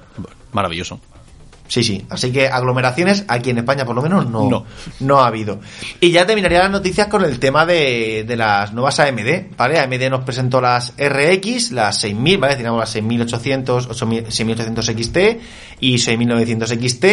[0.53, 1.01] Maravilloso.
[1.75, 2.07] Sí, sí.
[2.09, 4.65] Así que aglomeraciones aquí en España por lo menos no, No.
[5.01, 5.19] no.
[5.19, 5.59] ha habido.
[5.99, 9.81] Y ya terminaría las noticias con el tema de, de las nuevas AMD, ¿vale?
[9.81, 12.55] AMD nos presentó las RX, las 6000, ¿vale?
[12.55, 15.19] Tenemos las 6800, 8000 6800 XT
[15.81, 17.05] y 6900 XT.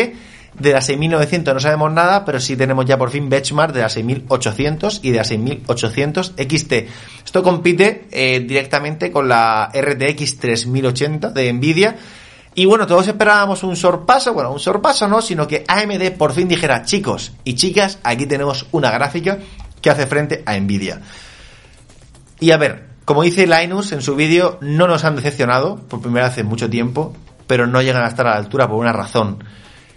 [0.60, 3.94] De las 6900 no sabemos nada, pero sí tenemos ya por fin benchmark de las
[3.94, 6.74] 6800 y de las 6800 XT.
[7.26, 11.96] Esto compite eh, directamente con la RTX 3080 de Nvidia.
[12.54, 16.50] Y bueno, todos esperábamos un sorpaso, bueno, un sorpaso no, sino que AMD por fin
[16.50, 19.40] dijera, chicos y chicas, aquí tenemos una gráfica
[19.82, 21.02] que hace frente a Nvidia.
[22.42, 26.28] Y a ver, como dice Linus en su vídeo, no nos han decepcionado por primera
[26.28, 27.14] vez en mucho tiempo,
[27.48, 29.44] pero no llegan a estar a la altura por una razón.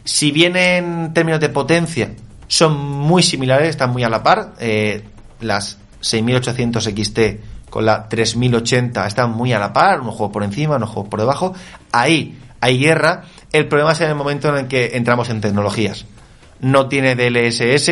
[0.04, 2.14] Si bien en términos de potencia
[2.46, 5.02] son muy similares, están muy a la par, eh,
[5.40, 7.18] las 6800 XT
[7.68, 11.18] con la 3080 están muy a la par, unos juegos por encima, unos juegos por
[11.18, 11.54] debajo.
[11.90, 13.24] Ahí hay guerra.
[13.52, 16.06] El problema es en el momento en el que entramos en tecnologías.
[16.60, 17.86] No tiene DLSS,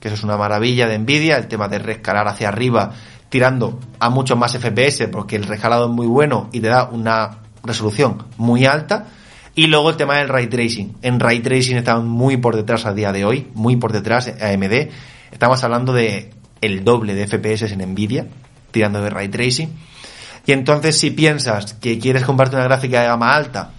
[0.00, 2.92] que eso es una maravilla de Nvidia, el tema de rescalar hacia arriba
[3.30, 7.38] tirando a muchos más FPS porque el rescalado es muy bueno y te da una
[7.62, 9.06] resolución muy alta.
[9.54, 10.98] Y luego el tema del ray tracing.
[11.00, 14.90] En ray tracing están muy por detrás a día de hoy, muy por detrás AMD.
[15.32, 18.26] Estamos hablando de el doble de FPS en Nvidia,
[18.72, 19.72] tirando de ray tracing.
[20.44, 23.72] Y entonces si piensas que quieres comprarte una gráfica de gama alta,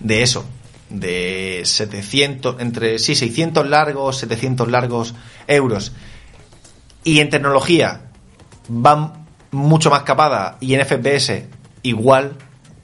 [0.00, 0.44] de eso,
[0.90, 5.14] de 700, entre, sí, 600 largos, 700 largos
[5.46, 5.92] euros,
[7.04, 8.02] y en tecnología
[8.70, 11.44] va mucho más capada y en FPS
[11.82, 12.36] igual,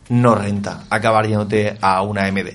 [0.09, 2.51] no renta acabar yéndote a una AMD.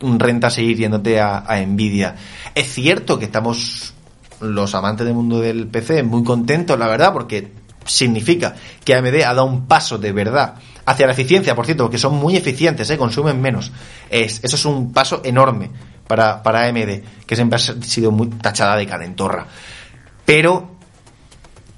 [0.00, 2.16] Renta seguir yéndote a, a Nvidia.
[2.54, 3.94] Es cierto que estamos
[4.40, 7.52] los amantes del mundo del PC muy contentos, la verdad, porque
[7.84, 10.54] significa que AMD ha dado un paso de verdad
[10.88, 12.96] hacia la eficiencia, por cierto, porque son muy eficientes, ¿eh?
[12.96, 13.70] consumen menos.
[14.08, 15.70] Es, eso es un paso enorme
[16.06, 19.46] para, para AMD, que siempre ha sido muy tachada de calentorra.
[20.24, 20.70] Pero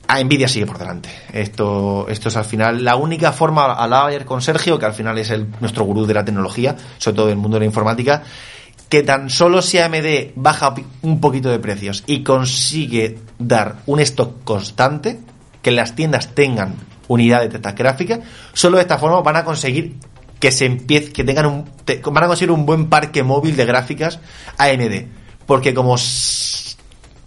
[0.06, 1.08] a Nvidia sigue por delante.
[1.32, 5.18] Esto, esto es al final la única forma, hablaba ayer con Sergio, que al final
[5.18, 8.22] es el, nuestro gurú de la tecnología, sobre todo del mundo de la informática,
[8.88, 14.44] que tan solo si AMD baja un poquito de precios y consigue dar un stock
[14.44, 15.18] constante,
[15.62, 16.76] que las tiendas tengan
[17.10, 18.20] unidades de estas gráficas,
[18.52, 19.96] solo de esta forma van a conseguir
[20.38, 21.64] que se empiece, que tengan un,
[22.12, 24.20] van a conseguir un buen parque móvil de gráficas
[24.56, 25.04] AMD.
[25.44, 25.96] Porque como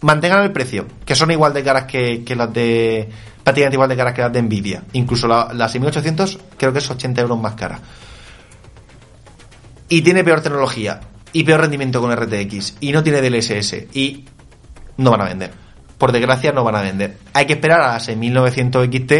[0.01, 3.09] mantengan el precio, que son igual de caras que, que las de,
[3.43, 4.83] prácticamente igual de caras que las de Nvidia.
[4.93, 7.79] Incluso la, la 6800 creo que es 80 euros más cara.
[9.89, 11.01] Y tiene peor tecnología
[11.33, 14.23] y peor rendimiento con RTX y no tiene DLSS y
[14.95, 15.51] no van a vender.
[15.97, 17.17] Por desgracia no van a vender.
[17.33, 19.13] Hay que esperar a la 6900 XT,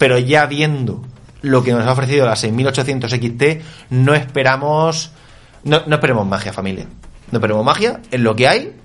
[0.00, 1.02] pero ya viendo
[1.42, 3.42] lo que nos ha ofrecido la 6800 XT,
[3.90, 5.12] no esperamos
[5.62, 6.86] no, no esperemos magia, familia.
[7.30, 8.76] No esperemos magia, es lo que hay,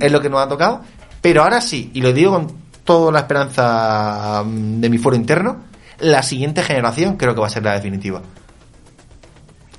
[0.00, 0.82] es lo que nos ha tocado,
[1.20, 2.52] pero ahora sí, y lo digo con
[2.84, 5.64] toda la esperanza de mi foro interno,
[5.98, 8.22] la siguiente generación creo que va a ser la definitiva.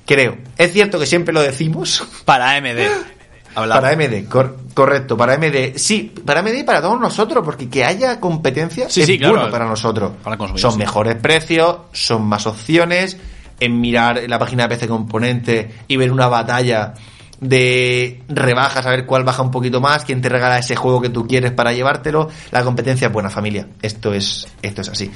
[0.06, 0.36] Creo.
[0.58, 2.06] Es cierto que siempre lo decimos.
[2.26, 2.66] Para AMD.
[3.54, 3.84] Hablamos.
[3.84, 5.76] Para cor correcto, para AMD.
[5.76, 9.34] Sí, para AMD y para todos nosotros, porque que haya competencia sí, es sí, bueno
[9.34, 10.12] claro, para nosotros.
[10.22, 10.78] Para son sí.
[10.78, 13.16] mejores precios, son más opciones.
[13.60, 16.94] En mirar la página de PC Componente y ver una batalla
[17.42, 21.08] de rebajas, a ver cuál baja un poquito más, quién te regala ese juego que
[21.08, 22.30] tú quieres para llevártelo.
[22.52, 23.66] La competencia es buena, familia.
[23.82, 25.10] Esto es, esto es así.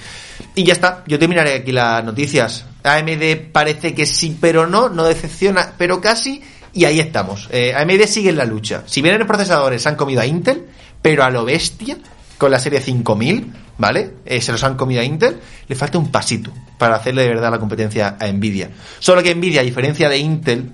[0.57, 2.67] Y ya está, yo terminaré aquí las noticias.
[2.83, 6.43] AMD parece que sí, pero no, no decepciona, pero casi.
[6.77, 7.49] Y ahí estamos.
[7.51, 8.83] Eh, AMD sigue en la lucha.
[8.85, 10.67] Si bien en procesadores han comido a Intel,
[11.01, 11.97] pero a lo bestia,
[12.37, 14.11] con la serie 5000, ¿vale?
[14.27, 17.51] Eh, se los han comido a Intel, le falta un pasito para hacerle de verdad
[17.51, 18.73] la competencia a Nvidia.
[18.99, 20.71] Solo que Nvidia, a diferencia de Intel,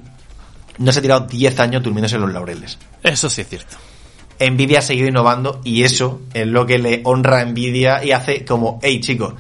[0.78, 2.78] no se ha tirado 10 años durmiéndose en los laureles.
[3.04, 3.76] Eso sí es cierto.
[4.40, 8.44] Nvidia ha seguido innovando y eso es lo que le honra a Nvidia y hace
[8.44, 9.34] como, hey chicos,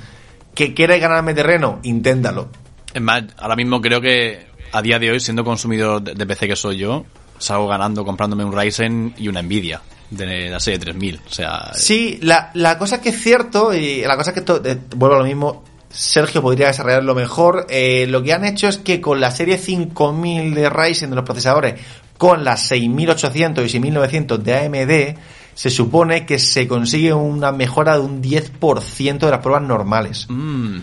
[0.54, 2.50] que quieres ganarme terreno, inténtalo.
[2.94, 6.56] Es más, ahora mismo creo que a día de hoy, siendo consumidor de PC que
[6.56, 7.04] soy yo,
[7.38, 9.80] salgo ganando comprándome un Ryzen y una Nvidia
[10.10, 11.20] de la serie 3000.
[11.26, 15.16] O sea, sí, la, la cosa que es cierto, y la cosa que eh, vuelvo
[15.16, 17.66] a lo mismo, Sergio podría desarrollarlo mejor.
[17.68, 21.24] Eh, lo que han hecho es que con la serie 5000 de Ryzen de los
[21.24, 21.80] procesadores,
[22.16, 25.18] con las 6800 y 6900 de AMD,
[25.54, 30.26] se supone que se consigue una mejora de un 10% de las pruebas normales.
[30.28, 30.78] Mm.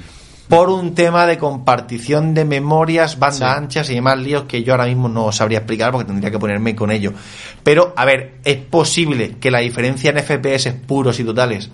[0.49, 4.87] Por un tema de compartición de memorias, banda anchas y demás líos que yo ahora
[4.87, 7.13] mismo no sabría explicar porque tendría que ponerme con ello.
[7.63, 11.69] Pero, a ver, es posible que la diferencia en FPS puros y totales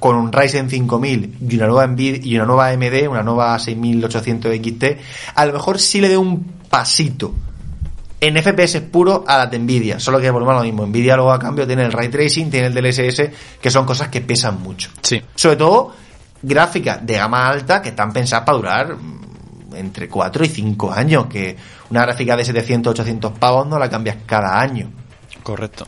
[0.00, 4.54] con un Ryzen 5000 y una nueva Nvidia y una nueva AMD, una nueva 6800
[4.54, 4.84] XT,
[5.34, 7.34] a lo mejor sí le dé un pasito
[8.18, 10.00] en FPS puro a la de Nvidia.
[10.00, 10.86] Solo que volvemos a lo mismo.
[10.86, 13.22] Nvidia luego a cambio tiene el ray tracing, tiene el DLSS,
[13.60, 14.88] que son cosas que pesan mucho.
[15.02, 15.20] Sí.
[15.34, 16.05] Sobre todo
[16.46, 21.26] gráficas de gama alta que están pensadas para durar mm, entre 4 y 5 años.
[21.26, 21.56] Que
[21.90, 24.90] una gráfica de 700, 800 pavos no la cambias cada año.
[25.42, 25.86] Correcto.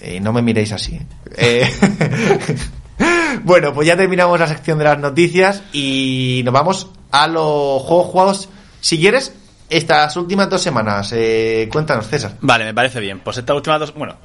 [0.00, 0.94] Eh, no me miréis así.
[0.94, 1.06] ¿eh?
[1.36, 2.56] Eh,
[3.44, 8.06] bueno, pues ya terminamos la sección de las noticias y nos vamos a los juegos
[8.06, 8.48] jugados.
[8.80, 9.32] Si quieres,
[9.68, 12.36] estas últimas dos semanas, eh, cuéntanos, César.
[12.40, 13.20] Vale, me parece bien.
[13.20, 14.16] Pues estas últimas dos, bueno,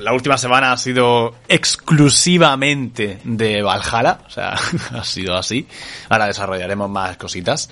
[0.00, 4.54] la última semana ha sido exclusivamente de Valhalla, o sea,
[4.94, 5.66] ha sido así.
[6.08, 7.70] Ahora desarrollaremos más cositas.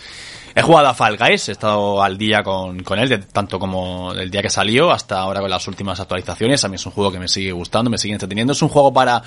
[0.54, 4.30] He jugado a Fall Guys, he estado al día con, con él, tanto como el
[4.30, 6.64] día que salió hasta ahora con las últimas actualizaciones.
[6.64, 8.54] A mí es un juego que me sigue gustando, me sigue entreteniendo.
[8.54, 9.22] Es un juego para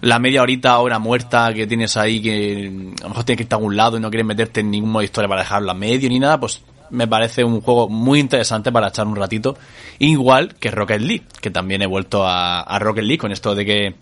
[0.00, 2.66] la media horita, hora muerta que tienes ahí, que
[3.00, 4.90] a lo mejor tienes que irte a algún lado y no quieres meterte en ningún
[4.90, 8.20] modo de historia para dejarlo a medio ni nada, pues me parece un juego muy
[8.20, 9.56] interesante para echar un ratito.
[9.98, 13.94] Igual que Rocket League, que también he vuelto a, Rocket League con esto de que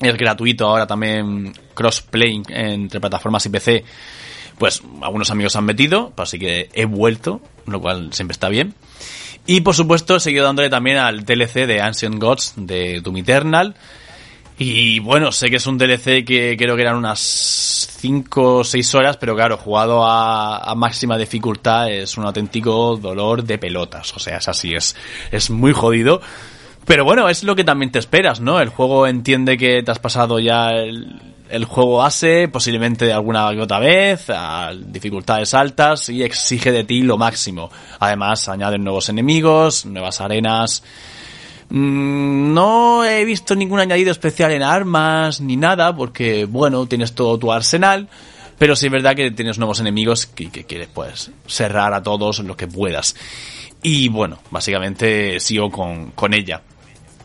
[0.00, 3.84] es gratuito ahora también crossplay entre plataformas y PC.
[4.58, 8.74] Pues algunos amigos han metido, pues así que he vuelto, lo cual siempre está bien.
[9.46, 13.74] Y por supuesto he seguido dándole también al DLC de Ancient Gods de Doom Eternal
[14.58, 18.94] y bueno, sé que es un DLC que creo que eran unas 5 o 6
[18.94, 24.16] horas, pero claro, jugado a, máxima dificultad es un auténtico dolor de pelotas.
[24.16, 24.96] O sea, es así, es,
[25.30, 26.22] es muy jodido.
[26.86, 28.60] Pero bueno, es lo que también te esperas, ¿no?
[28.60, 34.30] El juego entiende que te has pasado ya el, juego ASE, posiblemente alguna otra vez,
[34.30, 37.70] a dificultades altas y exige de ti lo máximo.
[37.98, 40.82] Además, añaden nuevos enemigos, nuevas arenas,
[41.70, 47.52] no he visto ningún añadido especial en armas ni nada, porque bueno, tienes todo tu
[47.52, 48.08] arsenal,
[48.58, 52.56] pero sí es verdad que tienes nuevos enemigos que, quieres pues cerrar a todos lo
[52.56, 53.16] que puedas.
[53.82, 56.62] Y bueno, básicamente sigo con, con ella.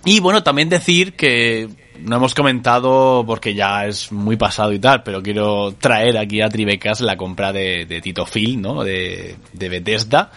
[0.06, 5.04] Y bueno, también decir que no hemos comentado porque ya es muy pasado y tal,
[5.04, 8.84] pero quiero traer aquí a Tribecas la compra de, de Tito Phil, ¿no?
[8.84, 10.32] De, de Bethesda.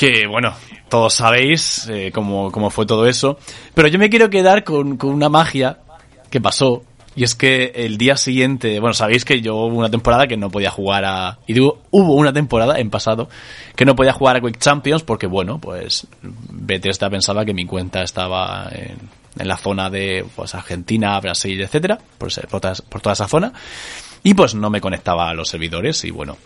[0.00, 0.54] Que bueno,
[0.88, 3.38] todos sabéis eh, cómo, cómo, fue todo eso.
[3.74, 5.80] Pero yo me quiero quedar con, con, una magia
[6.30, 6.84] que pasó.
[7.14, 10.48] Y es que el día siguiente, bueno, sabéis que yo hubo una temporada que no
[10.48, 11.38] podía jugar a...
[11.46, 13.28] Y digo, hubo una temporada en pasado
[13.76, 18.02] que no podía jugar a Quick Champions porque, bueno, pues Bethesda pensaba que mi cuenta
[18.02, 18.96] estaba en,
[19.38, 23.52] en la zona de pues Argentina, Brasil, etcétera, por, por, por toda esa zona.
[24.22, 26.38] Y pues no me conectaba a los servidores y bueno,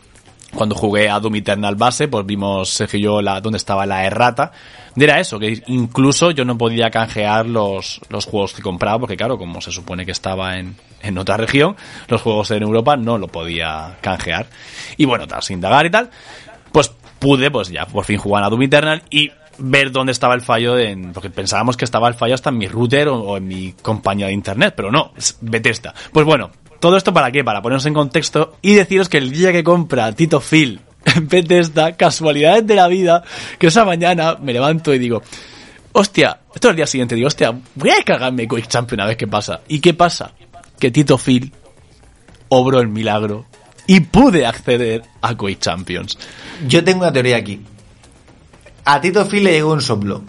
[0.54, 4.04] cuando jugué a Doom Eternal base, pues vimos Sergio y yo la, dónde estaba la
[4.04, 4.52] errata.
[4.96, 9.36] Era eso, que incluso yo no podía canjear los, los juegos que compraba, porque claro,
[9.36, 11.76] como se supone que estaba en, en otra región,
[12.08, 14.46] los juegos en Europa no lo podía canjear.
[14.96, 16.10] Y bueno, sin indagar y tal,
[16.72, 20.40] pues pude, pues ya por fin jugar a Doom Eternal y ver dónde estaba el
[20.40, 23.46] fallo en, porque pensábamos que estaba el fallo hasta en mi router o, o en
[23.46, 25.94] mi compañía de internet, pero no, es Bethesda.
[26.12, 26.50] Pues bueno,
[26.84, 27.42] ¿Todo esto para qué?
[27.42, 31.96] Para ponernos en contexto y deciros que el día que compra Tito Phil en Bethesda,
[31.96, 33.24] casualidades de la vida,
[33.58, 35.22] que esa mañana me levanto y digo,
[35.92, 39.16] hostia, esto es el día siguiente, digo, hostia, voy a cagarme Quick Champion a ver
[39.16, 39.62] qué pasa.
[39.66, 40.32] ¿Y qué pasa?
[40.78, 41.54] Que Tito Phil
[42.50, 43.46] obró el milagro
[43.86, 46.18] y pude acceder a Quick Champions.
[46.68, 47.62] Yo tengo una teoría aquí.
[48.84, 50.22] A Tito Phil le llegó un soplo.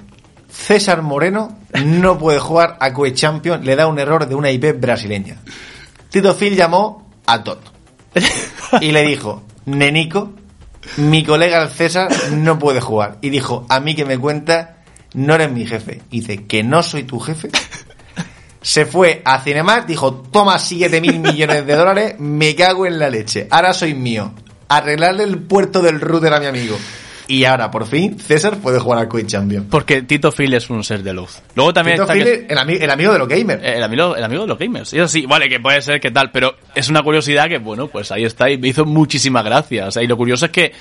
[0.50, 4.80] César Moreno no puede jugar a Quick Champions, le da un error de una IP
[4.80, 5.42] brasileña.
[6.10, 7.60] Tito Phil llamó a Todd
[8.82, 10.34] y le dijo, Nenico,
[10.98, 13.18] mi colega el César no puede jugar.
[13.22, 14.78] Y dijo, a mí que me cuenta,
[15.14, 16.02] no eres mi jefe.
[16.12, 17.50] Y dice, que no soy tu jefe.
[18.62, 23.10] Se fue a Cinemark, dijo, toma 7 mil millones de dólares, me cago en la
[23.10, 24.34] leche, ahora soy mío.
[24.68, 26.76] Arreglarle el puerto del router a mi amigo.
[27.28, 29.68] Y ahora, por fin, César puede jugar al Quick Champion.
[29.70, 31.42] Porque Tito Phil es un ser de luz.
[31.56, 33.64] Luego también Tito Phil, el, el, amigo de los gamers.
[33.64, 34.94] El amigo, el amigo de los gamers.
[34.94, 38.12] Eso sí, vale, que puede ser que tal, pero es una curiosidad que, bueno, pues
[38.12, 39.88] ahí está y me hizo muchísima gracia.
[39.88, 40.72] O sea, y lo curioso es que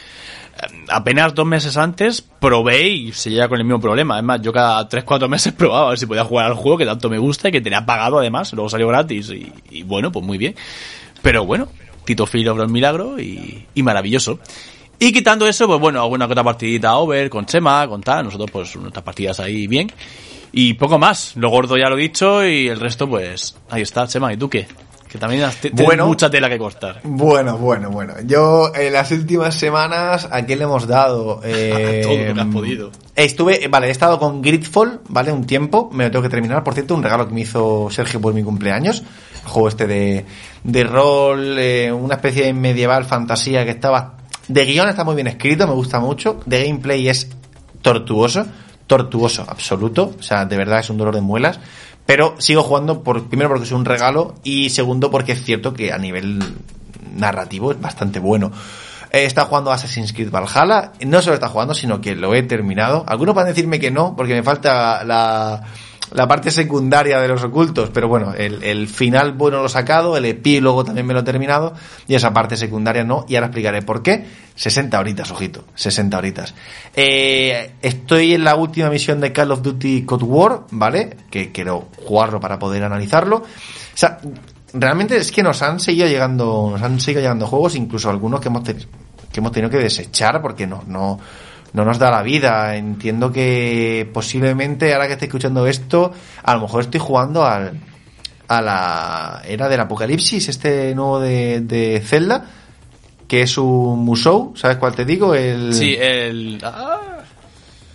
[0.89, 4.19] apenas dos meses antes probé y se llega con el mismo problema.
[4.19, 6.87] Es más, yo cada 3-4 meses probaba a ver si podía jugar al juego que
[6.87, 10.25] tanto me gusta y que tenía pagado además, luego salió gratis y, y bueno, pues
[10.25, 10.55] muy bien.
[11.23, 11.69] Pero bueno,
[12.05, 14.39] Tito Phil obró un milagro y, y maravilloso.
[14.99, 18.51] Y quitando eso, pues bueno, alguna que otra partidita over con Chema, con tal, nosotros
[18.51, 19.91] pues nuestras partidas ahí bien.
[20.53, 24.07] Y poco más, lo gordo ya lo he dicho y el resto pues ahí está,
[24.07, 24.67] Chema, ¿y tú qué?
[25.09, 26.07] Que también tienes Bueno.
[26.09, 27.01] mucha tela que cortar.
[27.05, 28.15] Bueno, bueno, bueno.
[28.25, 31.41] Yo en las últimas semanas, ¿a qué le hemos dado?
[31.45, 32.91] Eh, Todo lo que has podido.
[33.15, 35.31] Estuve, vale, he estado con Gridfall, ¿vale?
[35.31, 36.65] Un tiempo, me lo tengo que terminar.
[36.65, 39.05] Por cierto, un regalo que me hizo Sergio por mi cumpleaños.
[39.45, 40.25] El juego este de,
[40.65, 44.17] de rol, eh, una especie de medieval fantasía que estaba...
[44.49, 46.41] De guion está muy bien escrito, me gusta mucho.
[46.47, 47.29] De gameplay es
[47.83, 48.47] tortuoso,
[48.87, 50.15] tortuoso, absoluto.
[50.19, 51.61] O sea, de verdad es un dolor de muelas.
[52.07, 55.99] Pero sigo jugando primero porque es un regalo y segundo porque es cierto que a
[55.99, 56.39] nivel
[57.15, 58.53] narrativo es bastante bueno.
[59.11, 63.05] He estado jugando Assassin's Creed Valhalla, no solo está jugando, sino que lo he terminado.
[63.07, 65.63] Algunos van a decirme que no, porque me falta la,
[66.15, 70.25] la parte secundaria de los ocultos, pero bueno, el, final bueno lo he sacado, el
[70.25, 71.75] epílogo también me lo he terminado,
[72.07, 74.25] y esa parte secundaria no, y ahora explicaré por qué.
[74.55, 76.55] 60 horitas, ojito, 60 horitas.
[76.95, 81.17] Eh, estoy en la última misión de Call of Duty Cold War, ¿vale?
[81.29, 83.39] Que quiero jugarlo para poder analizarlo.
[83.39, 84.21] O sea,
[84.73, 88.47] realmente es que nos han seguido llegando, nos han seguido llegando juegos, incluso algunos que
[88.47, 91.19] hemos, que hemos tenido que desechar porque no, no,
[91.75, 92.75] no nos da la vida.
[92.77, 96.13] Entiendo que posiblemente ahora que esté escuchando esto,
[96.43, 97.79] a lo mejor estoy jugando al,
[98.49, 102.47] a la era del apocalipsis, este nuevo de, de Zelda,
[103.29, 105.35] que es un Musou, ¿sabes cuál te digo?
[105.35, 105.75] El...
[105.75, 106.61] Sí, el...
[106.65, 107.01] ah,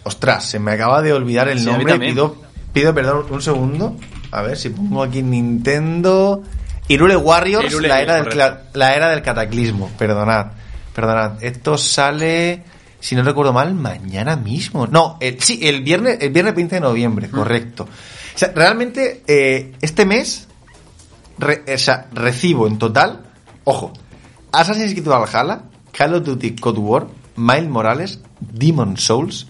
[0.04, 2.00] Ostras, se me acaba de olvidar el Sí, nombre.
[2.00, 2.36] Pido,
[2.74, 3.96] pido perdón un segundo.
[4.32, 6.42] A ver si pongo aquí Nintendo.
[6.88, 9.92] Irule Warriors, Hyrule, la, era del, cla- la era del cataclismo.
[10.00, 10.48] Perdonad.
[10.96, 11.44] Perdonad.
[11.44, 12.64] Esto sale,
[13.00, 14.88] si no recuerdo mal, mañana mismo.
[14.88, 17.32] No, el- sí, el viernes, el viernes 20 de noviembre, Mm.
[17.32, 17.84] correcto.
[17.84, 20.48] O sea, realmente, eh, este mes,
[21.38, 23.26] re- o sea, recibo en total,
[23.64, 23.94] ojo,
[24.52, 29.48] Assassin's Creed Valhalla, Call of Duty Cold War, Miles Morales, Demon Souls,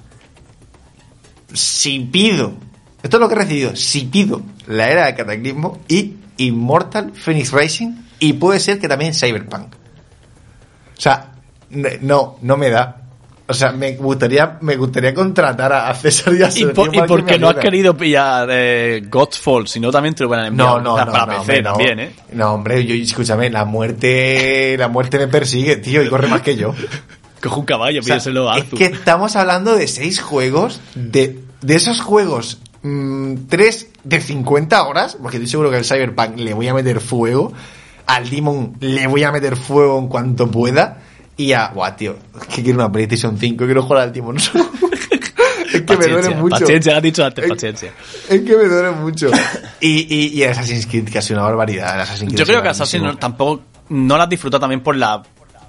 [1.53, 2.53] si pido,
[3.01, 7.51] esto es lo que he recibido, si pido la era de Cataclismo y Immortal Phoenix
[7.51, 9.73] Racing y puede ser que también Cyberpunk.
[10.97, 11.33] O sea,
[12.01, 13.03] no, no me da.
[13.49, 17.01] O sea, me gustaría, me gustaría contratar a César y a ¿Y, por, y para
[17.01, 19.67] que por me qué no has querido pillar eh, Godfall?
[19.67, 21.63] Si no, también te lo van a enviar No, no, no, para no, PC hombre,
[21.63, 22.11] también, ¿eh?
[22.33, 26.55] No, hombre, yo, escúchame, la muerte, la muerte me persigue, tío, y corre más que
[26.55, 26.75] yo.
[27.41, 28.77] Coge un caballo, O sea, pídeselo a es Arthur.
[28.77, 35.17] que estamos hablando de seis juegos, de, de esos juegos, mm, tres de 50 horas,
[35.19, 37.51] porque estoy seguro que al Cyberpunk le voy a meter fuego,
[38.05, 40.99] al Demon le voy a meter fuego en cuanto pueda,
[41.39, 44.51] y a, buah, tío, es que quiero una PlayStation 5, quiero jugar al Souls.
[45.73, 46.59] es que me duele Paciencia, mucho.
[46.59, 47.93] Paciencia, has dicho antes, Es- paciencia.
[48.29, 49.31] Es que me duele mucho.
[49.79, 51.95] Y, y, y Assassin's Creed, que ha sido una barbaridad.
[51.95, 54.95] el Assassin's Creed Yo creo que Assassin no- tampoco no la has disfrutado también por
[54.97, 55.21] la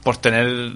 [0.02, 0.72] por tener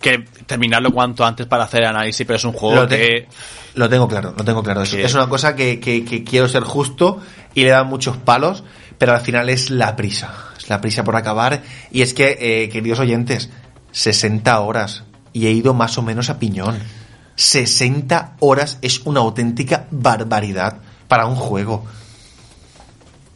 [0.00, 3.28] que terminarlo cuanto antes para hacer análisis, pero es un juego Lo, te- que
[3.74, 4.82] lo tengo claro, lo tengo claro.
[4.82, 7.20] Es, Que- es una cosa que, que- que quiero ser justo
[7.54, 8.64] y le dan muchos palos,
[8.98, 10.32] pero al final es la prisa.
[10.56, 11.62] Es la prisa por acabar.
[11.90, 13.50] Y es que, eh, queridos oyentes,
[13.96, 16.78] 60 horas y he ido más o menos a piñón.
[17.36, 21.86] 60 horas es una auténtica barbaridad para un juego.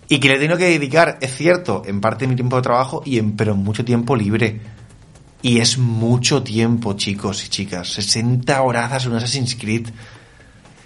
[0.09, 3.19] Y que le tengo que dedicar, es cierto, en parte mi tiempo de trabajo, y
[3.19, 4.61] en, pero mucho tiempo libre.
[5.41, 7.89] Y es mucho tiempo, chicos y chicas.
[7.95, 9.89] 60 horas en un Assassin's Creed.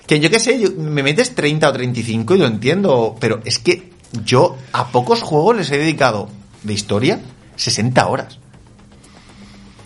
[0.07, 3.59] Que yo qué sé, yo- me metes 30 o 35 y lo entiendo, pero es
[3.59, 3.91] que
[4.25, 6.29] yo a pocos juegos les he dedicado
[6.63, 7.21] de historia
[7.57, 8.39] 60 horas.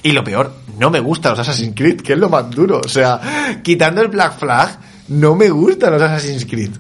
[0.09, 2.81] Y lo peor, no me gustan los Assassin's Creed, que es lo más duro.
[2.83, 4.79] O sea, quitando el Black Flag,
[5.09, 6.71] no me gustan los Assassin's Creed.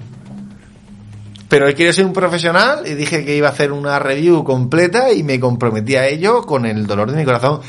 [1.47, 5.12] Pero él quiere ser un profesional y dije que iba a hacer una review completa
[5.12, 7.61] y me comprometí a ello con el dolor de mi corazón.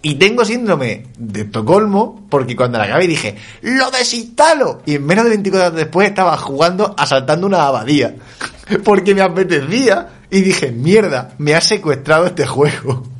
[0.00, 4.82] Y tengo síndrome de Estocolmo porque cuando la acabé dije, ¡lo desinstalo!
[4.86, 8.14] Y en menos de 24 horas después estaba jugando asaltando una abadía.
[8.84, 13.13] Porque me apetecía y dije, mierda, me ha secuestrado este juego.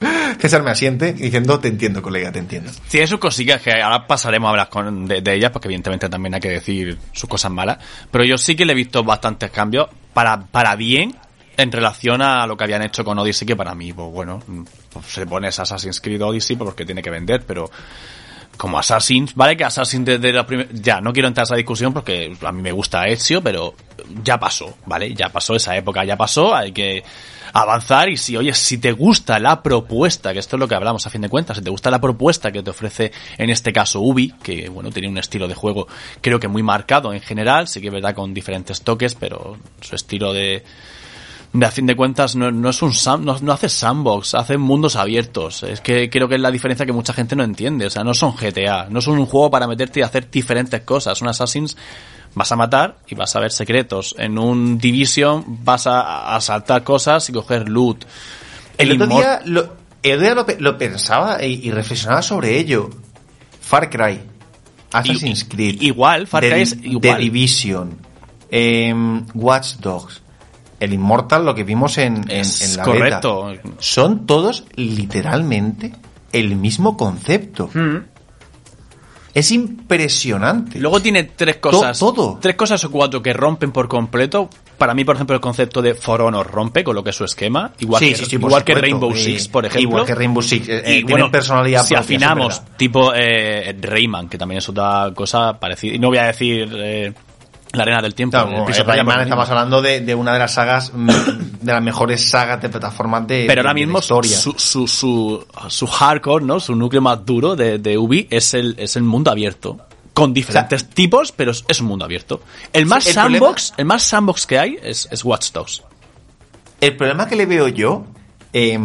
[0.40, 2.70] César me asiente diciendo, te entiendo, colega, te entiendo.
[2.88, 6.34] tiene sus cosillas que ahora pasaremos a hablar con, de, de ellas, porque evidentemente también
[6.34, 7.78] hay que decir sus cosas malas.
[8.10, 11.16] Pero yo sí que le he visto bastantes cambios para, para bien
[11.56, 14.42] en relación a lo que habían hecho con Odyssey, que para mí, pues bueno,
[14.92, 17.70] pues se pone Assassin's Creed Odyssey porque tiene que vender, pero
[18.56, 21.92] como Assassin's, vale que Assassin's desde la primera, ya no quiero entrar a esa discusión
[21.92, 23.74] porque a mí me gusta Ezio, pero
[24.22, 27.02] ya pasó, vale, ya pasó esa época, ya pasó, hay que
[27.52, 31.06] avanzar y si, oye, si te gusta la propuesta, que esto es lo que hablamos
[31.06, 34.00] a fin de cuentas, si te gusta la propuesta que te ofrece en este caso
[34.00, 35.86] Ubi, que bueno, tiene un estilo de juego
[36.20, 39.96] creo que muy marcado en general, sí que es verdad con diferentes toques, pero su
[39.96, 40.64] estilo de
[41.60, 44.56] de a fin de cuentas no, no es un sam, no, no, hace sandbox, hace
[44.58, 45.62] mundos abiertos.
[45.62, 47.86] Es que creo que es la diferencia que mucha gente no entiende.
[47.86, 51.20] O sea, no son GTA, no son un juego para meterte y hacer diferentes cosas.
[51.22, 51.76] Un Assassin's
[52.34, 54.14] vas a matar y vas a ver secretos.
[54.18, 58.04] En un Division vas a asaltar cosas y coger loot.
[58.78, 62.90] El, el otro día, lo, el día lo, lo, pensaba y, y, reflexionaba sobre ello.
[63.60, 64.20] Far Cry,
[64.92, 67.00] Assassin's Creed, igual, Far Cry es igual.
[67.00, 67.98] The Division,
[68.50, 68.94] eh,
[69.34, 70.22] Watch Dogs,
[70.80, 73.46] el Immortal, lo que vimos en, en, en la correcto.
[73.46, 73.68] beta.
[73.78, 75.92] Son todos literalmente
[76.32, 77.70] el mismo concepto.
[77.72, 77.96] Mm.
[79.34, 80.78] Es impresionante.
[80.80, 81.98] Luego tiene tres cosas.
[81.98, 82.38] To todo.
[82.40, 84.48] Tres cosas o cuatro que rompen por completo.
[84.78, 87.24] Para mí, por ejemplo, el concepto de For Honor rompe con lo que es su
[87.24, 87.72] esquema.
[87.78, 88.74] Igual, sí, que, sí, sí, igual que.
[88.74, 89.90] Rainbow Six, por ejemplo.
[89.90, 90.68] Igual que Rainbow Six.
[90.68, 95.60] Eh, y bueno, personalidad si propia, afinamos, tipo eh, Rayman, que también es otra cosa
[95.60, 95.94] parecida.
[95.94, 97.12] Y no voy a decir eh,
[97.76, 98.36] la arena del tiempo.
[98.36, 102.60] Claro, el Rayman estamos hablando de, de, una de las sagas, de las mejores sagas
[102.60, 104.36] de plataformas de Pero ahora de, mismo historia.
[104.36, 106.60] Su, su, su, su, hardcore, ¿no?
[106.60, 109.78] Su núcleo más duro de, de Ubi es el, es el mundo abierto.
[110.14, 112.40] Con diferentes o sea, tipos, pero es un mundo abierto.
[112.72, 115.82] El más el sandbox, problema, el más sandbox que hay es, es Watch Dogs.
[116.80, 118.06] El problema que le veo yo,
[118.52, 118.78] eh,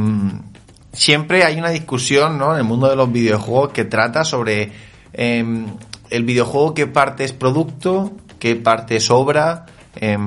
[0.94, 2.52] siempre hay una discusión, ¿no?
[2.54, 4.72] En el mundo de los videojuegos que trata sobre
[5.14, 5.66] eh,
[6.10, 8.12] el videojuego qué parte es producto,
[8.42, 9.68] qué parte es obra.
[9.96, 10.18] Eh,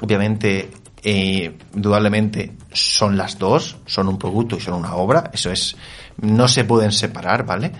[0.00, 0.68] obviamente,
[1.02, 5.30] eh, indudablemente son las dos, son un producto y son una obra.
[5.32, 5.76] Eso es,
[6.20, 7.70] no se pueden separar, ¿vale?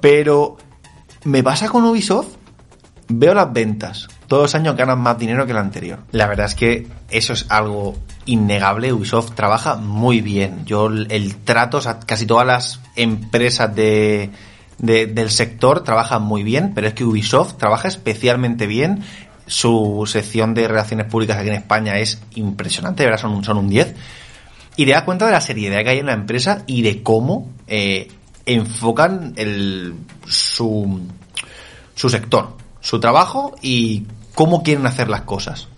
[0.00, 0.56] Pero
[1.24, 2.36] me pasa con Ubisoft,
[3.08, 4.08] veo las ventas.
[4.28, 5.98] Todos los años ganan más dinero que el anterior.
[6.12, 8.92] La verdad es que eso es algo innegable.
[8.92, 10.64] Ubisoft trabaja muy bien.
[10.66, 14.30] Yo el trato, o sea, casi todas las empresas de,
[14.78, 19.02] de, del sector trabajan muy bien, pero es que Ubisoft trabaja especialmente bien.
[19.46, 23.94] Su sección de relaciones públicas aquí en España es impresionante, verdad son, son un 10.
[24.76, 27.50] Y te das cuenta de la seriedad que hay en la empresa y de cómo
[27.66, 28.08] eh,
[28.46, 29.94] enfocan el,
[30.26, 31.00] su,
[31.94, 35.68] su sector, su trabajo y cómo quieren hacer las cosas.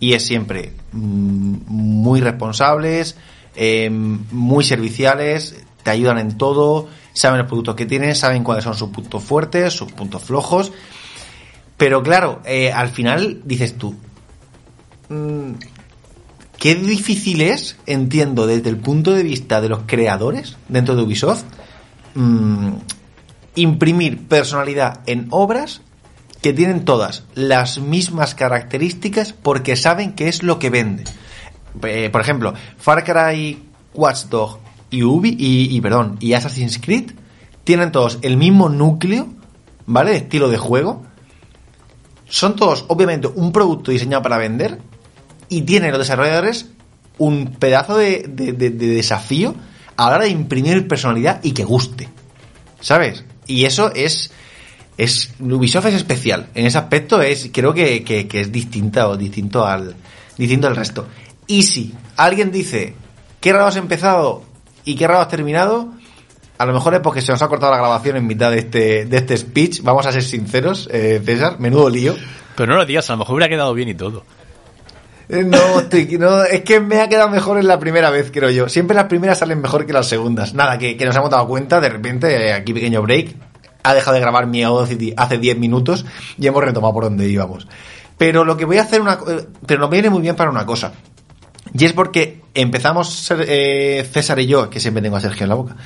[0.00, 3.16] Y es siempre mmm, muy responsables,
[3.56, 8.74] eh, muy serviciales, te ayudan en todo, saben los productos que tienen, saben cuáles son
[8.74, 10.72] sus puntos fuertes, sus puntos flojos.
[11.76, 13.94] Pero claro, eh, al final dices tú,
[15.10, 15.52] mmm,
[16.58, 21.44] qué difícil es, entiendo, desde el punto de vista de los creadores dentro de Ubisoft,
[22.14, 22.72] mmm,
[23.56, 25.82] imprimir personalidad en obras
[26.40, 31.04] que tienen todas las mismas características porque saben que es lo que vende.
[31.82, 33.62] Eh, por ejemplo, Far Cry,
[33.94, 34.63] Watch Dog
[34.94, 37.12] y Ubi y, perdón, y Assassin's Creed
[37.64, 39.28] tienen todos el mismo núcleo,
[39.86, 40.12] ¿vale?
[40.12, 41.02] De estilo de juego.
[42.28, 44.80] Son todos, obviamente, un producto diseñado para vender
[45.48, 46.70] y tienen los desarrolladores
[47.18, 49.54] un pedazo de, de, de, de desafío
[49.96, 52.08] a la hora de imprimir personalidad y que guste.
[52.80, 53.24] ¿Sabes?
[53.46, 54.30] Y eso es
[54.96, 59.94] es Ubisoft es especial en ese aspecto es creo que, es distinta o distinto al
[60.36, 61.08] distinto al resto
[61.46, 62.94] y si alguien dice
[63.40, 64.44] qué raro has empezado
[64.84, 65.92] y qué raro has terminado
[66.56, 69.04] a lo mejor es porque se nos ha cortado la grabación en mitad de este
[69.06, 72.14] de este speech vamos a ser sinceros eh, César menudo lío
[72.56, 74.24] pero no lo digas a lo mejor hubiera quedado bien y todo
[75.28, 78.68] no, estoy, no, es que me ha quedado mejor en la primera vez, creo yo.
[78.68, 80.52] Siempre las primeras salen mejor que las segundas.
[80.52, 83.34] Nada, que, que nos hemos dado cuenta, de repente, aquí pequeño break,
[83.84, 86.04] ha dejado de grabar mi Audacity hace 10 minutos
[86.38, 87.68] y hemos retomado por donde íbamos.
[88.18, 89.18] Pero lo que voy a hacer una
[89.66, 90.92] pero nos viene muy bien para una cosa.
[91.76, 95.56] Y es porque empezamos eh, César y yo, que siempre tengo a Sergio en la
[95.56, 95.76] boca.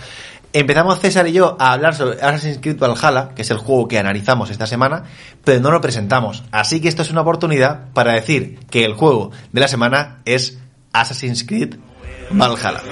[0.53, 3.99] Empezamos César y yo a hablar sobre Assassin's Creed Valhalla, que es el juego que
[3.99, 5.05] analizamos esta semana,
[5.45, 6.45] pero no lo presentamos.
[6.53, 10.59] Así que esto es una oportunidad para decir que el juego de la semana es
[10.93, 11.77] Assassin's Creed
[12.31, 12.83] Valhalla.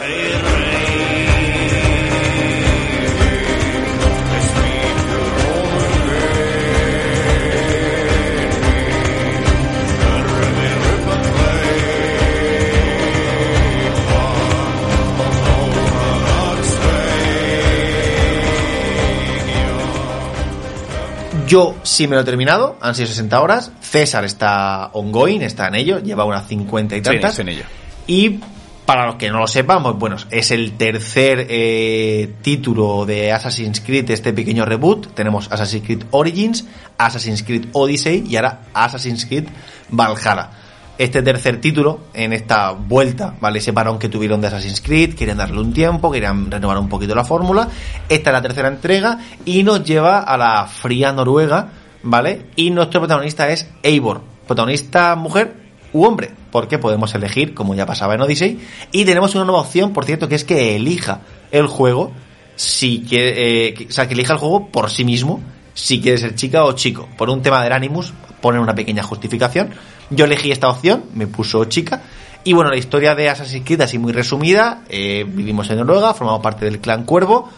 [21.46, 23.72] Yo sí me lo he terminado, han sido 60 horas.
[23.80, 27.36] César está ongoing, está en ello, lleva unas 50 y tantas.
[27.36, 27.64] Sí, en ello.
[28.06, 28.40] Y
[28.86, 33.80] Para los que no lo sepan, pues bueno, es el tercer eh, título de Assassin's
[33.80, 35.12] Creed, este pequeño reboot.
[35.12, 36.64] Tenemos Assassin's Creed Origins,
[36.96, 39.48] Assassin's Creed Odyssey y ahora Assassin's Creed
[39.88, 40.50] Valhalla.
[40.98, 43.58] Este tercer título, en esta vuelta, ¿vale?
[43.58, 47.14] Ese parón que tuvieron de Assassin's Creed, querían darle un tiempo, querían renovar un poquito
[47.14, 47.68] la fórmula.
[48.08, 51.68] Esta es la tercera entrega y nos lleva a la fría Noruega,
[52.02, 52.46] ¿vale?
[52.56, 55.54] Y nuestro protagonista es Eivor, protagonista mujer
[55.92, 58.58] u hombre, porque podemos elegir, como ya pasaba en Odyssey,
[58.90, 61.20] y tenemos una nueva opción, por cierto, que es que elija
[61.50, 62.12] el juego,
[62.54, 65.42] si quiere, eh, o sea, que elija el juego por sí mismo,
[65.74, 67.06] si quiere ser chica o chico.
[67.18, 69.70] Por un tema del Animus, ponen una pequeña justificación.
[70.10, 72.02] Yo elegí esta opción, me puso chica.
[72.44, 76.42] Y bueno, la historia de Assassin's Creed, así muy resumida, eh, vivimos en Noruega, formamos
[76.42, 77.50] parte del clan Cuervo.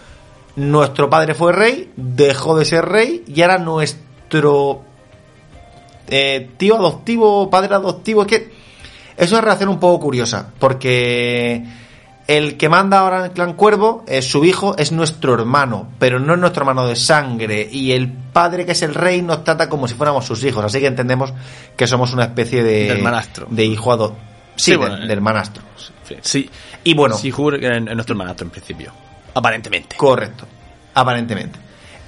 [0.57, 4.82] Nuestro padre fue rey, dejó de ser rey y ahora nuestro
[6.09, 8.53] eh, tío adoptivo, padre adoptivo, es que
[9.16, 11.62] es una relación un poco curiosa, porque
[12.29, 16.20] el que manda ahora en el clan Cuervo, es su hijo, es nuestro hermano, pero
[16.20, 19.68] no es nuestro hermano de sangre, y el padre que es el rey nos trata
[19.70, 21.33] como si fuéramos sus hijos, así que entendemos
[21.74, 23.47] que somos una especie de, hermanastro.
[23.51, 24.29] de hijo adoptivo.
[24.57, 25.62] Sí, de, hermanastro.
[26.20, 26.51] Sí.
[26.85, 27.16] Y bueno.
[27.16, 28.93] Sí, en nuestro hermanastro en principio.
[29.35, 29.97] Aparentemente.
[29.97, 30.47] Correcto.
[30.95, 31.59] Aparentemente.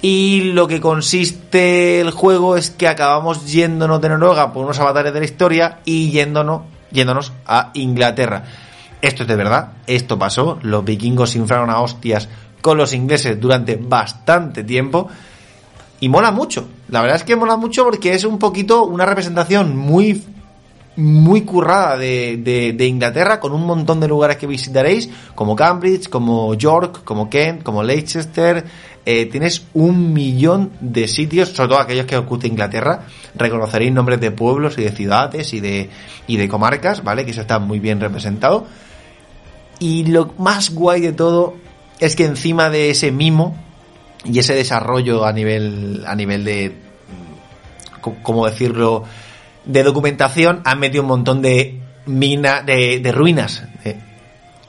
[0.01, 5.13] Y lo que consiste el juego es que acabamos yéndonos de Noruega por unos avatares
[5.13, 8.43] de la historia y yéndonos, yéndonos a Inglaterra.
[9.01, 12.29] Esto es de verdad, esto pasó, los vikingos se inflaron a hostias
[12.61, 15.09] con los ingleses durante bastante tiempo
[15.99, 16.67] y mola mucho.
[16.89, 20.23] La verdad es que mola mucho porque es un poquito una representación muy
[20.97, 27.03] muy currada de, Inglaterra, con un montón de lugares que visitaréis, como Cambridge, como York,
[27.03, 28.65] como Kent, como Leicester.
[29.05, 33.05] Eh, tienes un millón de sitios, sobre todo aquellos que os guste Inglaterra.
[33.35, 35.89] Reconoceréis nombres de pueblos y de ciudades y de,
[36.27, 37.25] y de comarcas, ¿vale?
[37.25, 38.67] Que eso está muy bien representado.
[39.81, 41.55] Y lo más guay de todo
[41.99, 43.57] es que encima de ese mimo
[44.23, 46.75] y ese desarrollo a nivel, a nivel de,
[48.21, 49.05] ¿cómo decirlo?
[49.65, 53.63] de documentación han metido un montón de mina, de, ruinas.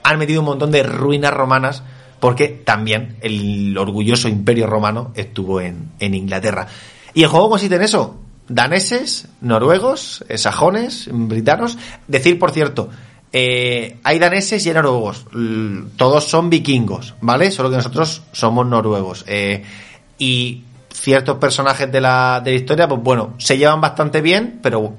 [0.02, 1.82] han metido un montón de ruinas romanas
[2.18, 6.68] porque también el orgulloso imperio romano estuvo en, en Inglaterra.
[7.12, 8.16] Y el juego consiste en eso.
[8.48, 11.76] Daneses, noruegos, eh, sajones, britanos.
[12.08, 12.88] Decir, por cierto,
[13.32, 15.26] eh, hay daneses y hay noruegos.
[15.96, 17.50] Todos son vikingos, ¿vale?
[17.50, 19.24] Solo que nosotros somos noruegos.
[19.26, 19.64] Eh,
[20.18, 24.92] y ciertos personajes de la, de la historia, pues bueno, se llevan bastante bien, pero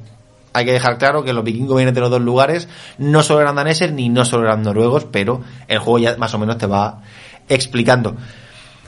[0.51, 2.67] hay que dejar claro que los vikingos vienen de los dos lugares,
[2.97, 6.39] no solo eran daneses ni no solo eran noruegos, pero el juego ya más o
[6.39, 7.01] menos te va
[7.47, 8.15] explicando.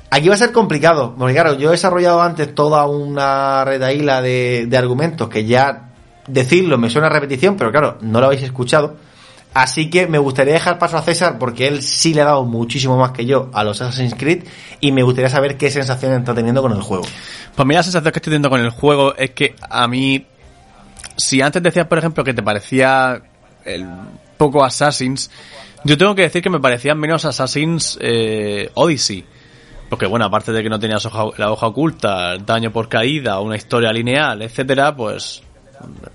[0.10, 4.66] Aquí va a ser complicado, porque claro, yo he desarrollado antes toda una retaíla de,
[4.68, 5.90] de argumentos que ya
[6.28, 8.96] decirlo me suena a repetición, pero claro, no lo habéis escuchado.
[9.56, 12.98] Así que me gustaría dejar paso a César porque él sí le ha dado muchísimo
[12.98, 14.44] más que yo a los Assassin's Creed
[14.82, 17.06] y me gustaría saber qué sensación está teniendo con el juego.
[17.56, 20.26] Pues mira, la sensación que estoy teniendo con el juego es que a mí,
[21.16, 23.22] si antes decías, por ejemplo, que te parecía
[23.64, 23.88] el
[24.36, 25.32] poco Assassins,
[25.86, 29.24] yo tengo que decir que me parecían menos Assassins eh, Odyssey.
[29.90, 33.94] Porque bueno, aparte de que no tenías la hoja oculta, daño por caída, una historia
[33.94, 35.42] lineal, etcétera, pues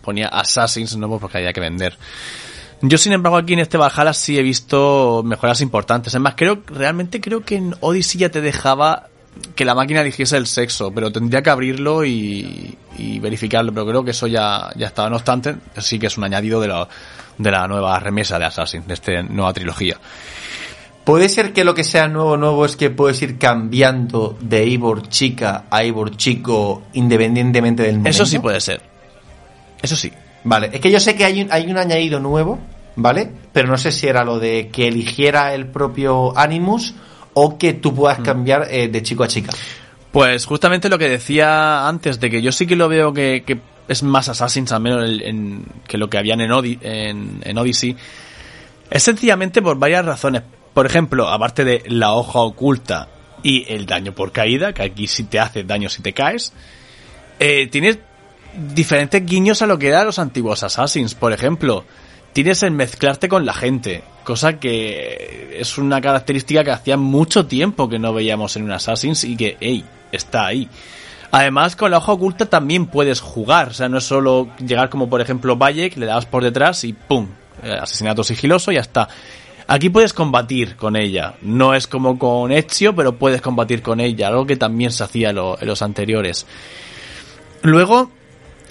[0.03, 1.97] ponía Assassins, no porque había que vender.
[2.83, 6.14] Yo, sin embargo, aquí en este Valhalla sí he visto mejoras importantes.
[6.14, 9.09] Es más, creo, realmente creo que en Odyssey ya te dejaba
[9.55, 12.76] que la máquina eligiese el sexo, pero tendría que abrirlo y,
[13.20, 15.11] verificarlo, pero creo que eso ya, ya estaba.
[15.11, 16.89] No obstante, sí que es un añadido de la,
[17.37, 19.97] de la nueva remesa de Assassin, de esta nueva trilogía.
[21.05, 25.09] ¿Puede ser que lo que sea nuevo, nuevo es que puedes ir cambiando de Eivor
[25.09, 28.11] chica a Eivor chico independientemente del momento?
[28.11, 28.83] Eso sí puede ser.
[29.83, 30.12] Eso sí.
[30.45, 32.59] Vale, es que yo sé que hay un, hay un añadido nuevo,
[32.97, 33.30] ¿vale?
[33.53, 36.95] Pero no sé si era lo de que eligiera el propio Animus
[37.34, 38.22] o que tú puedas mm.
[38.22, 39.53] cambiar eh, de chico a chica.
[40.12, 44.03] Pues justamente lo que decía antes, de que yo sí que lo veo que, es
[44.03, 46.51] más Assassin's al menos en, que lo que habían en,
[46.82, 47.97] en, en Odyssey,
[48.91, 50.43] es sencillamente por varias razones.
[50.74, 53.09] Por ejemplo, aparte de la hoja oculta
[53.43, 56.53] y el daño por caída, que aquí sí te hace daño si te caes,
[57.38, 57.99] eh, tienes
[58.74, 61.14] diferentes guiños a lo que eran los antiguos Assassins.
[61.14, 61.84] Por ejemplo,
[62.32, 67.88] tienes el mezclarte con la gente, cosa que es una característica que hacía mucho tiempo
[67.88, 70.68] que no veíamos en un Assassins y que, hey, está ahí.
[71.32, 75.09] Además, con la hoja oculta también puedes jugar, o sea, no es solo llegar como
[75.09, 77.28] por ejemplo Valle, le das por detrás y ¡pum!
[77.62, 79.09] Eh, asesinato sigiloso y ya está.
[79.68, 81.34] Aquí puedes combatir con ella.
[81.42, 85.30] No es como con Ezio, pero puedes combatir con ella, algo que también se hacía
[85.30, 86.44] en los anteriores.
[87.62, 88.11] Luego,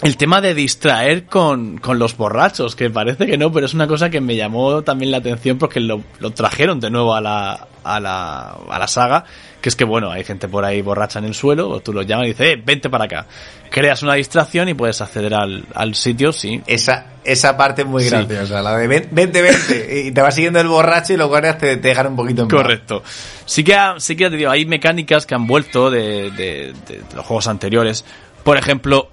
[0.01, 3.87] el tema de distraer con, con, los borrachos, que parece que no, pero es una
[3.87, 7.67] cosa que me llamó también la atención porque lo, lo trajeron de nuevo a la,
[7.83, 9.25] a la, a la saga,
[9.59, 12.01] que es que bueno, hay gente por ahí borracha en el suelo, o tú lo
[12.03, 13.25] llamas y dices, eh, vente para acá.
[13.69, 16.61] Creas una distracción y puedes acceder al, al sitio, sí.
[16.65, 18.09] Esa, esa parte es muy sí.
[18.09, 19.09] graciosa, la de vente,
[19.41, 22.43] vente, y te va siguiendo el borracho y los guardias te, te dejan un poquito
[22.43, 23.03] en Correcto.
[23.45, 27.15] Sí que, sí que te digo, hay mecánicas que han vuelto de, de, de, de
[27.15, 28.05] los juegos anteriores.
[28.45, 29.09] Por ejemplo,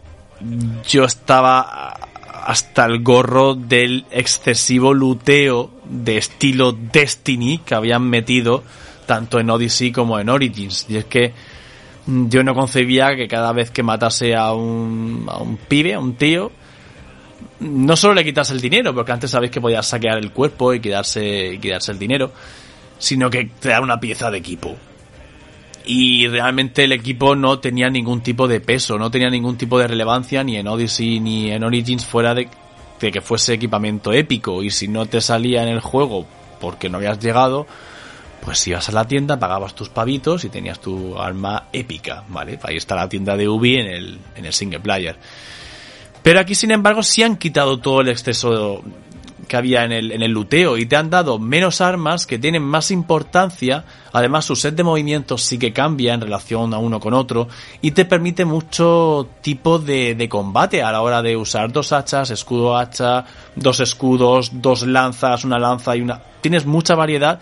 [0.88, 1.96] yo estaba
[2.46, 8.62] hasta el gorro del excesivo luteo de estilo Destiny que habían metido
[9.06, 10.86] tanto en Odyssey como en Origins.
[10.88, 11.32] Y es que
[12.06, 16.14] yo no concebía que cada vez que matase a un, a un pibe, a un
[16.14, 16.52] tío,
[17.60, 20.80] no solo le quitase el dinero, porque antes sabéis que podías saquear el cuerpo y
[20.80, 22.32] quedarse, y quedarse el dinero,
[22.98, 24.76] sino que te da una pieza de equipo
[25.86, 29.86] y realmente el equipo no tenía ningún tipo de peso, no tenía ningún tipo de
[29.86, 32.48] relevancia ni en Odyssey ni en Origins fuera de,
[32.98, 36.26] que fuese equipamiento épico y si no te salía en el juego
[36.60, 37.66] porque no habías llegado,
[38.44, 42.58] pues ibas a la tienda, pagabas tus pavitos y tenías tu arma épica, ¿vale?
[42.62, 45.16] Ahí está la tienda de Ubi en el, en el single player.
[46.22, 48.82] Pero aquí, sin embargo, sí han quitado todo el exceso
[49.46, 52.62] que había en el, en el luteo y te han dado menos armas que tienen
[52.62, 53.84] más importancia.
[54.12, 57.48] Además, su set de movimientos sí que cambia en relación a uno con otro
[57.80, 62.30] y te permite mucho tipo de, de combate a la hora de usar dos hachas,
[62.30, 63.24] escudo hacha,
[63.54, 66.20] dos escudos, dos lanzas, una lanza y una.
[66.40, 67.40] Tienes mucha variedad.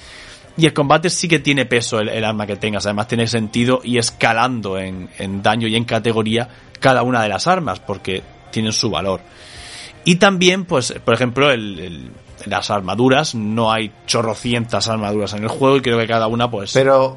[0.57, 3.81] Y el combate sí que tiene peso el, el, arma que tengas, además tiene sentido
[3.83, 6.49] y escalando en, en daño y en categoría
[6.79, 9.21] cada una de las armas, porque tienen su valor.
[10.05, 12.11] Y también, pues, por ejemplo, el, el,
[12.47, 13.35] las armaduras.
[13.35, 16.73] No hay chorrocientas armaduras en el juego y creo que cada una, pues.
[16.73, 17.17] Pero.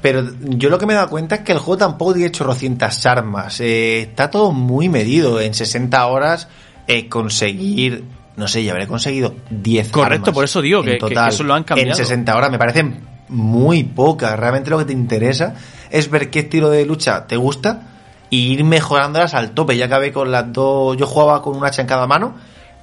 [0.00, 3.06] Pero yo lo que me he dado cuenta es que el juego tampoco tiene chorrocientas
[3.06, 3.58] armas.
[3.60, 5.40] Eh, está todo muy medido.
[5.40, 6.48] En 60 horas
[6.86, 8.04] eh, conseguir.
[8.36, 11.44] No sé, ya habré conseguido 10 Correcto, armas por eso digo que, total, que, eso
[11.44, 11.92] lo han cambiado.
[11.92, 14.38] En 60 horas me parecen muy pocas.
[14.38, 15.54] Realmente lo que te interesa
[15.88, 17.93] es ver qué estilo de lucha te gusta
[18.34, 19.76] y ir mejorándolas al tope.
[19.76, 20.96] Ya acabé con las dos.
[20.96, 22.34] Yo jugaba con un hacha en cada mano,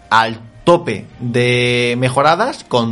[0.10, 2.90] al tope de mejoradas, con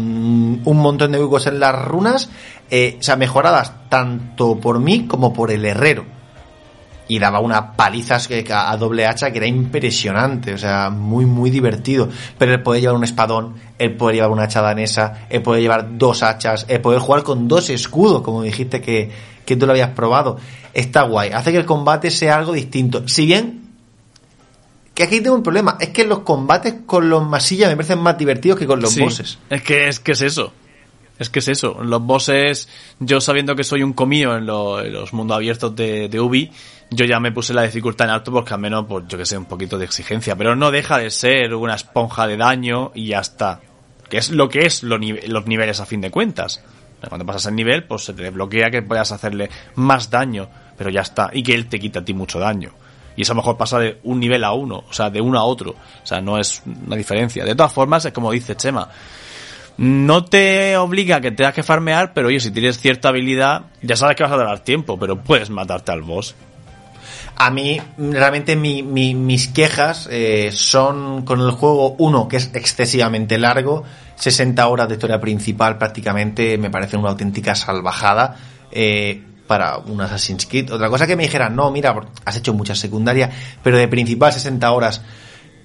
[0.65, 2.29] un montón de huecos en las runas,
[2.69, 6.05] eh, o sea, mejoradas tanto por mí como por el herrero.
[7.09, 12.07] Y daba unas palizas a doble hacha que era impresionante, o sea, muy, muy divertido.
[12.37, 15.97] Pero él puede llevar un espadón, él puede llevar una hacha danesa, él puede llevar
[15.97, 19.11] dos hachas, él puede jugar con dos escudos, como dijiste que,
[19.43, 20.37] que tú lo habías probado.
[20.73, 23.05] Está guay, hace que el combate sea algo distinto.
[23.07, 23.59] Si bien,
[24.99, 28.17] que aquí tengo un problema, es que los combates con los masillas me parecen más
[28.17, 29.39] divertidos que con los sí, bosses.
[29.49, 30.51] Es que, es que es eso.
[31.17, 31.83] Es que es eso.
[31.83, 32.67] Los bosses,
[32.99, 36.51] yo sabiendo que soy un comío en, lo, en los mundos abiertos de, de, Ubi,
[36.91, 39.37] yo ya me puse la dificultad en alto porque al menos, pues yo que sé,
[39.37, 40.35] un poquito de exigencia.
[40.35, 43.61] Pero no deja de ser una esponja de daño y ya está.
[44.09, 46.63] Que es lo que es lo, los niveles a fin de cuentas.
[47.07, 51.01] Cuando pasas el nivel, pues se te desbloquea que puedas hacerle más daño, pero ya
[51.01, 51.29] está.
[51.31, 52.71] Y que él te quita a ti mucho daño.
[53.15, 55.39] Y eso a lo mejor pasa de un nivel a uno, o sea, de uno
[55.39, 55.71] a otro.
[55.71, 57.45] O sea, no es una diferencia.
[57.45, 58.89] De todas formas, es como dice Chema.
[59.77, 63.95] No te obliga a que tengas que farmear, pero oye, si tienes cierta habilidad, ya
[63.95, 66.35] sabes que vas a dar tiempo, pero puedes matarte al boss.
[67.41, 72.51] A mí, realmente, mi, mi, mis quejas eh, son con el juego, uno, que es
[72.53, 73.83] excesivamente largo,
[74.15, 78.35] 60 horas de historia principal prácticamente me parece una auténtica salvajada
[78.71, 80.73] eh, para un Assassin's Creed.
[80.73, 83.31] Otra cosa que me dijeran, no, mira, has hecho muchas secundarias,
[83.63, 85.01] pero de principal 60 horas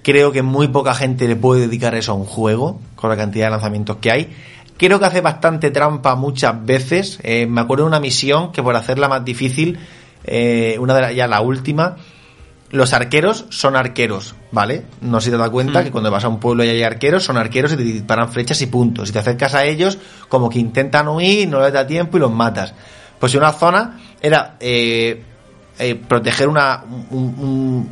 [0.01, 3.47] creo que muy poca gente le puede dedicar eso a un juego, con la cantidad
[3.47, 4.35] de lanzamientos que hay.
[4.77, 7.19] Creo que hace bastante trampa muchas veces.
[7.23, 9.77] Eh, me acuerdo de una misión que por hacerla más difícil,
[10.25, 11.97] eh, una de la, ya la última,
[12.71, 14.83] los arqueros son arqueros, ¿vale?
[15.01, 15.83] No sé si te das cuenta mm.
[15.85, 18.61] que cuando vas a un pueblo y hay arqueros, son arqueros y te disparan flechas
[18.61, 19.07] y puntos.
[19.07, 19.97] Si te acercas a ellos,
[20.29, 22.73] como que intentan huir, no les da tiempo y los matas.
[23.19, 25.23] Pues si una zona era eh,
[25.79, 27.89] eh, proteger una, un, un,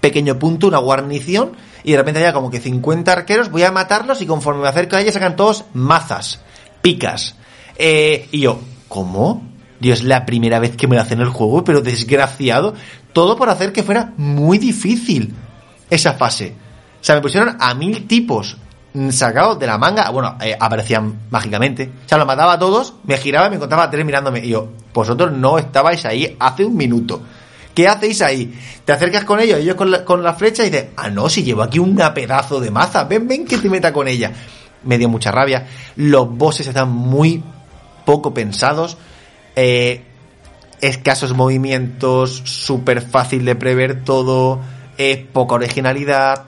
[0.00, 4.20] pequeño punto, una guarnición, y de repente había como que 50 arqueros, voy a matarlos
[4.20, 6.40] y conforme me acerco a ellos sacan todos mazas,
[6.82, 7.36] picas.
[7.76, 8.58] Eh, y yo,
[8.88, 9.53] ¿cómo?
[9.84, 12.74] Dios, es la primera vez que me lo hacen el juego, pero desgraciado.
[13.12, 15.34] Todo por hacer que fuera muy difícil
[15.90, 16.54] esa fase.
[17.00, 18.56] O sea, me pusieron a mil tipos
[19.10, 20.08] sacados de la manga.
[20.08, 21.90] Bueno, eh, aparecían mágicamente.
[22.06, 24.40] O sea, los mataba a todos, me giraba y me encontraba a tres mirándome.
[24.44, 27.20] Y yo, vosotros no estabais ahí hace un minuto.
[27.74, 28.58] ¿Qué hacéis ahí?
[28.86, 31.42] Te acercas con ellos, ellos con la, con la flecha y dices, ah, no, si
[31.42, 34.32] llevo aquí una pedazo de maza, ven, ven que te meta con ella.
[34.84, 35.66] Me dio mucha rabia.
[35.96, 37.42] Los bosses están muy
[38.06, 38.96] poco pensados.
[39.56, 40.02] Eh,
[40.80, 44.60] escasos movimientos, súper fácil de prever todo.
[45.32, 46.46] poca originalidad,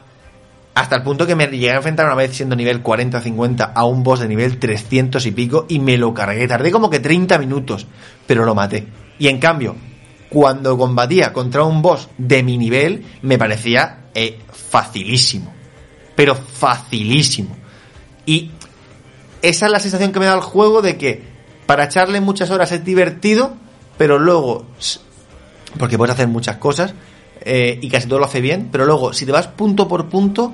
[0.76, 4.02] hasta el punto que me llegué a enfrentar una vez siendo nivel 40-50 a un
[4.02, 6.46] boss de nivel 300 y pico y me lo cargué.
[6.46, 7.86] Tardé como que 30 minutos,
[8.26, 8.86] pero lo maté.
[9.18, 9.74] Y en cambio,
[10.28, 15.50] cuando combatía contra un boss de mi nivel, me parecía eh, facilísimo.
[16.14, 17.56] Pero facilísimo.
[18.26, 18.50] Y
[19.40, 21.22] esa es la sensación que me da el juego de que
[21.66, 23.54] para echarle muchas horas es divertido,
[23.98, 24.66] pero luego,
[25.78, 26.94] porque puedes hacer muchas cosas,
[27.40, 30.52] eh, y casi todo lo hace bien, pero luego, si te vas punto por punto,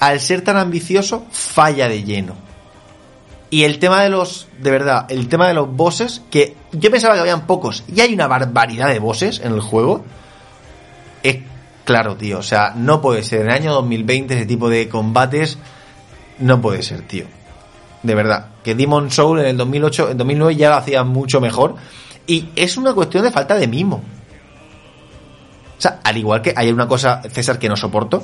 [0.00, 2.34] al ser tan ambicioso, falla de lleno.
[3.50, 7.14] Y el tema de los, de verdad, el tema de los bosses, que yo pensaba
[7.14, 10.04] que habían pocos, y hay una barbaridad de bosses en el juego,
[11.22, 11.38] es
[11.84, 13.42] claro, tío, o sea, no puede ser.
[13.42, 15.58] En el año 2020 ese tipo de combates,
[16.38, 17.26] no puede ser, tío.
[18.04, 18.48] De verdad.
[18.62, 21.74] Que Demon Soul en el 2008, en 2009 ya lo hacía mucho mejor.
[22.26, 23.96] Y es una cuestión de falta de mimo.
[25.76, 28.22] O sea, al igual que hay una cosa, César, que no soporto,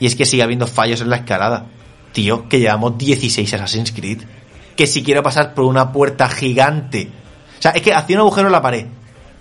[0.00, 1.66] y es que sigue habiendo fallos en la escalada.
[2.12, 4.22] Tío, que llevamos 16 Assassin's Creed.
[4.76, 7.10] Que si quiero pasar por una puerta gigante.
[7.58, 8.86] O sea, es que hacía un agujero en la pared.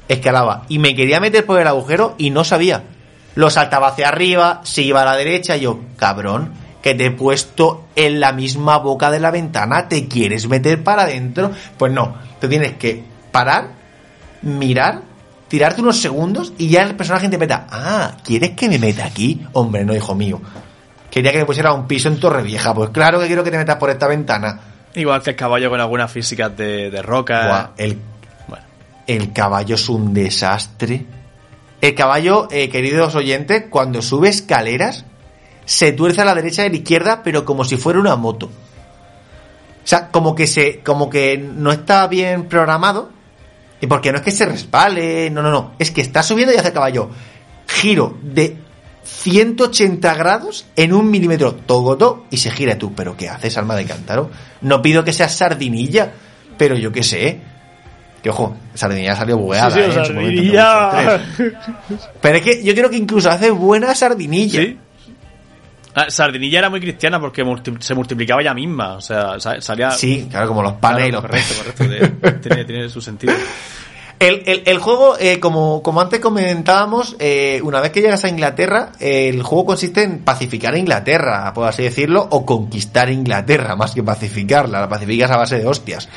[0.10, 0.64] Escalaba.
[0.68, 2.84] Y me quería meter por el agujero y no sabía.
[3.36, 6.54] Lo saltaba hacia arriba, se iba a la derecha y yo, cabrón,
[6.88, 11.02] que te he puesto en la misma boca de la ventana, ¿te quieres meter para
[11.02, 11.52] adentro?
[11.78, 13.72] Pues no, tú tienes que parar,
[14.42, 15.02] mirar
[15.50, 19.46] tirarte unos segundos y ya el personaje interpreta, ah, ¿quieres que me meta aquí?
[19.52, 20.40] Hombre, no, hijo mío.
[21.12, 22.74] Quería que me pusiera un piso en Torre Vieja.
[22.74, 24.58] Pues claro que quiero que te metas por esta ventana.
[24.96, 27.72] Igual que el caballo con algunas físicas de, roca.
[27.76, 28.00] el,
[29.08, 31.06] el caballo es un desastre.
[31.82, 35.04] El caballo, eh, queridos oyentes, cuando sube escaleras,
[35.68, 38.46] se tuerce a la derecha y a la izquierda, pero como si fuera una moto.
[38.46, 38.50] O
[39.84, 43.10] sea, como que se, como que no está bien programado
[43.82, 45.74] y porque no es que se respale, no, no, no.
[45.78, 47.10] Es que está subiendo y hace caballo.
[47.68, 48.56] Giro de
[49.04, 52.96] 180 grados en un milímetro todo y se gira tú.
[52.96, 54.32] ¿Pero qué haces, alma de cántaro?
[54.62, 56.14] No pido que seas sardinilla,
[56.58, 57.42] pero yo qué sé.
[58.24, 59.72] Que ojo, sardinilla salió bugueada.
[59.72, 61.58] Sí, sí, ¿eh?
[62.22, 64.62] pero es que yo creo que incluso hace buena sardinilla.
[64.62, 64.78] ¿Sí?
[66.00, 67.44] Ah, sardinilla era muy cristiana porque
[67.80, 68.98] se multiplicaba ella misma.
[68.98, 69.90] O sea, salía.
[69.90, 71.22] Sí, claro, como los panes y los.
[71.22, 72.40] Correcto, correcto.
[72.42, 73.34] tiene, tiene, su sentido.
[74.20, 79.42] El, juego, eh, como, como antes comentábamos, eh, una vez que llegas a Inglaterra, el
[79.42, 84.82] juego consiste en pacificar a Inglaterra, por así decirlo, o conquistar Inglaterra, más que pacificarla.
[84.82, 86.10] La pacificas a base de hostias.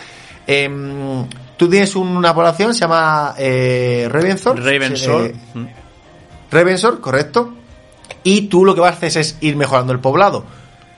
[0.47, 1.27] Em,
[1.57, 4.63] tú tienes una población, se llama eh, Ravensor.
[4.63, 5.33] Ravensor.
[6.51, 7.60] Ravensor, correcto
[8.23, 10.45] y tú lo que vas a hacer es ir mejorando el poblado,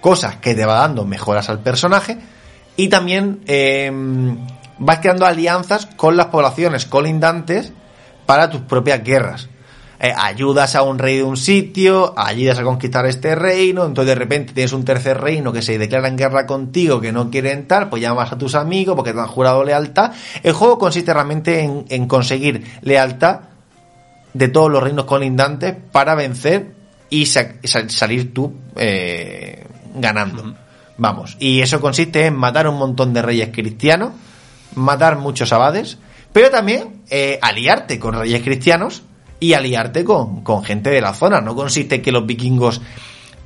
[0.00, 2.18] cosas que te va dando mejoras al personaje
[2.76, 4.38] y también em,
[4.78, 7.72] vas creando alianzas con las poblaciones colindantes
[8.26, 9.48] para tus propias guerras.
[10.00, 14.14] Eh, ayudas a un rey de un sitio, ayudas a conquistar este reino, entonces de
[14.16, 17.88] repente tienes un tercer reino que se declara en guerra contigo, que no quieren tal,
[17.88, 20.10] pues llamas a tus amigos porque te han jurado lealtad.
[20.42, 23.42] El juego consiste realmente en, en conseguir lealtad
[24.34, 26.81] de todos los reinos colindantes para vencer
[27.12, 30.54] y salir tú eh, ganando.
[30.96, 34.12] Vamos, y eso consiste en matar un montón de reyes cristianos,
[34.76, 35.98] matar muchos abades,
[36.32, 39.02] pero también eh, aliarte con reyes cristianos
[39.40, 41.42] y aliarte con, con, gente de la zona.
[41.42, 42.80] No consiste en que los vikingos...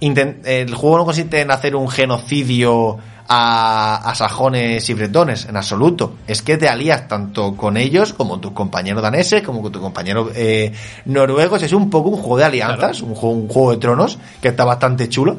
[0.00, 6.16] El juego no consiste en hacer un genocidio a, sajones y bretones, en absoluto.
[6.26, 10.30] Es que te alías tanto con ellos como tus compañeros daneses, como con tus compañeros
[10.34, 10.72] eh,
[11.06, 11.62] noruegos.
[11.62, 14.64] Es un poco un juego de alianzas, un, juego, un juego de tronos que está
[14.64, 15.38] bastante chulo.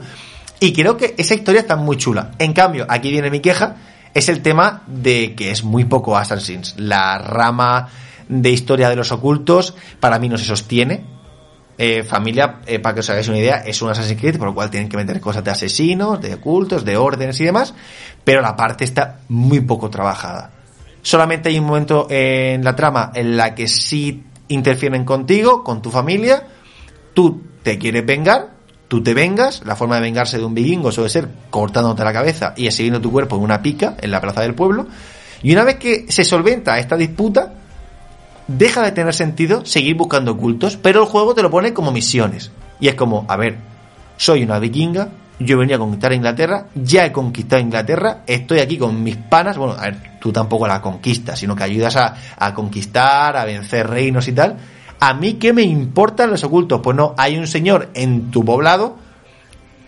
[0.60, 2.32] Y creo que esa historia está muy chula.
[2.39, 3.76] En cambio, aquí viene mi queja,
[4.14, 6.74] es el tema de que es muy poco Assassin's.
[6.78, 7.89] La rama
[8.28, 11.16] de historia de los ocultos para mí no se sostiene
[11.78, 14.54] eh, familia, eh, para que os hagáis una idea, es un Assassin's Creed, por lo
[14.56, 17.74] cual tienen que meter cosas de asesinos, de ocultos, de órdenes y demás,
[18.24, 20.52] pero la parte está muy poco trabajada.
[21.02, 25.92] Solamente hay un momento en la trama en la que sí interfieren contigo, con tu
[25.92, 26.48] familia,
[27.14, 28.50] tú te quieres vengar,
[28.88, 32.54] tú te vengas, la forma de vengarse de un vikingo suele ser cortándote la cabeza
[32.58, 34.88] y siguiendo tu cuerpo en una pica en la plaza del pueblo,
[35.44, 37.54] y una vez que se solventa esta disputa,
[38.48, 42.52] deja de tener sentido seguir buscando ocultos, pero el juego te lo pone como misiones.
[42.80, 43.58] Y es como, a ver,
[44.18, 49.04] soy una vikinga, yo venía a conquistar Inglaterra, ya he conquistado Inglaterra, estoy aquí con
[49.04, 53.38] mis panas, bueno, a ver, tú tampoco la conquistas, sino que ayudas a, a conquistar,
[53.38, 54.58] a vencer reinos y tal.
[55.00, 56.82] ¿A mí qué me importan los ocultos?
[56.82, 58.98] Pues no, hay un señor en tu poblado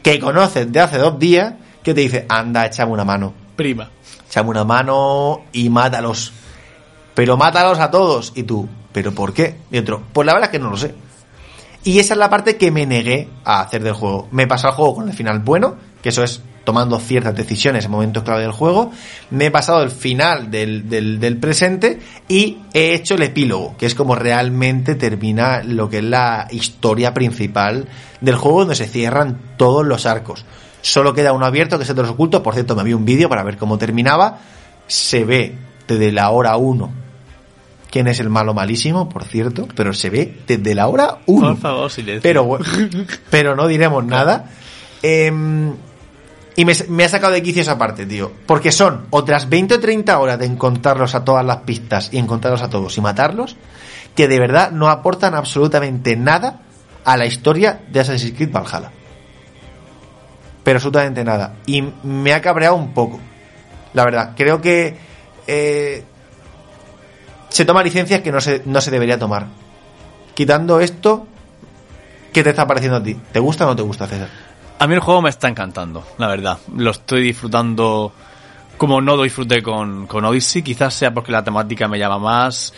[0.03, 1.53] que conoces de hace dos días
[1.83, 3.33] que te dice, anda, échame una mano.
[3.55, 3.89] Prima.
[4.27, 6.31] Échame una mano y mátalos
[7.19, 8.31] pero mátalos a todos.
[8.33, 9.57] Y tú, ¿pero por qué?
[9.69, 10.95] Y otro, pues la verdad es que no lo sé.
[11.83, 14.29] Y esa es la parte que me negué a hacer del juego.
[14.31, 17.91] Me pasó el juego con el final bueno, que eso es tomando ciertas decisiones en
[17.91, 18.91] momentos clave del juego.
[19.31, 21.99] Me he pasado el final del, del, del, presente
[22.29, 27.13] y he hecho el epílogo, que es como realmente termina lo que es la historia
[27.13, 27.89] principal
[28.21, 30.45] del juego, donde se cierran todos los arcos.
[30.81, 32.41] Solo queda uno abierto, que es el de los ocultos.
[32.41, 34.37] Por cierto, me vi un vídeo para ver cómo terminaba.
[34.87, 37.08] Se ve desde la hora 1
[37.89, 41.47] quién es el malo malísimo, por cierto, pero se ve desde la hora 1.
[41.47, 42.21] Por favor, silencio.
[42.21, 42.59] Pero,
[43.29, 44.49] pero no diremos nada.
[45.01, 45.31] Eh,
[46.55, 48.31] y me, me, ha sacado de quicio esa parte, tío.
[48.45, 52.61] Porque son otras 20 o 30 horas de encontrarlos a todas las pistas y encontrarlos
[52.61, 53.55] a todos y matarlos,
[54.13, 56.61] que de verdad no aportan absolutamente nada
[57.05, 58.91] a la historia de Assassin's Creed Valhalla.
[60.63, 61.55] Pero absolutamente nada.
[61.65, 63.19] Y me ha cabreado un poco.
[63.93, 64.97] La verdad, creo que
[65.47, 66.03] eh,
[67.49, 69.47] se toma licencias que no se, no se debería tomar.
[70.33, 71.27] Quitando esto,
[72.31, 73.17] ¿qué te está pareciendo a ti?
[73.31, 74.29] ¿Te gusta o no te gusta, César?
[74.79, 76.57] A mí el juego me está encantando, la verdad.
[76.75, 78.13] Lo estoy disfrutando
[78.77, 80.63] como no lo disfruté con, con Odyssey.
[80.63, 82.73] Quizás sea porque la temática me llama más.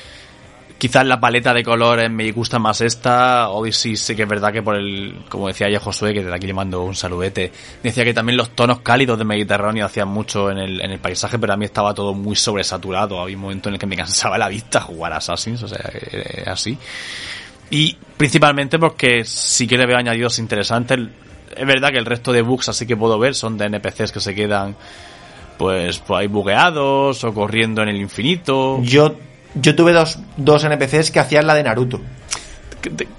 [0.82, 3.50] Quizás la paleta de colores me gusta más esta.
[3.50, 6.48] Odyssey sí que es verdad que por el, como decía ya Josué, que desde aquí
[6.48, 7.52] le mando un saludete,
[7.84, 11.38] decía que también los tonos cálidos del Mediterráneo hacían mucho en el, en el paisaje,
[11.38, 13.22] pero a mí estaba todo muy sobresaturado.
[13.22, 15.88] Había un momento en el que me cansaba la vista jugar a Assassins, o sea,
[16.48, 16.76] así.
[17.70, 20.98] Y principalmente porque sí que le veo añadidos interesantes.
[21.56, 24.20] Es verdad que el resto de bugs así que puedo ver son de NPCs que
[24.20, 24.76] se quedan
[25.60, 28.82] pues, pues ahí bugueados o corriendo en el infinito.
[28.82, 29.16] Yo
[29.56, 32.02] yo tuve dos, dos NPCs que hacían la de Naruto.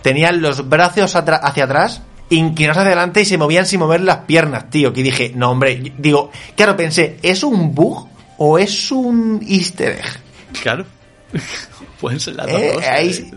[0.02, 4.70] Tenían los brazos hacia atrás, inclinados hacia adelante y se movían sin mover las piernas,
[4.70, 4.92] tío.
[4.92, 8.08] Que dije, no, hombre, digo, claro, pensé, ¿es un bug
[8.38, 10.60] o es un easter egg?
[10.62, 10.84] Claro.
[12.00, 12.88] Pueden ser las dos eh.
[12.90, 13.30] Ahí,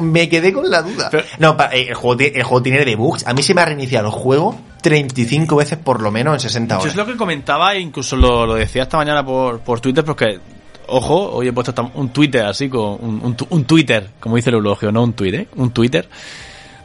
[0.00, 1.08] me quedé con la duda.
[1.08, 3.24] Pero, no, eh, el juego, el juego tiene de bugs.
[3.28, 6.74] A mí se me ha reiniciado el juego 35 veces por lo menos en 60
[6.74, 6.84] horas.
[6.84, 10.40] Yo es lo que comentaba, incluso lo, lo decía esta mañana por, por Twitter, porque
[10.88, 14.56] ojo, hoy he puesto un Twitter así, con un, un, un Twitter, como dice el
[14.56, 15.48] eulogio, no un Twitter, ¿eh?
[15.56, 16.08] un Twitter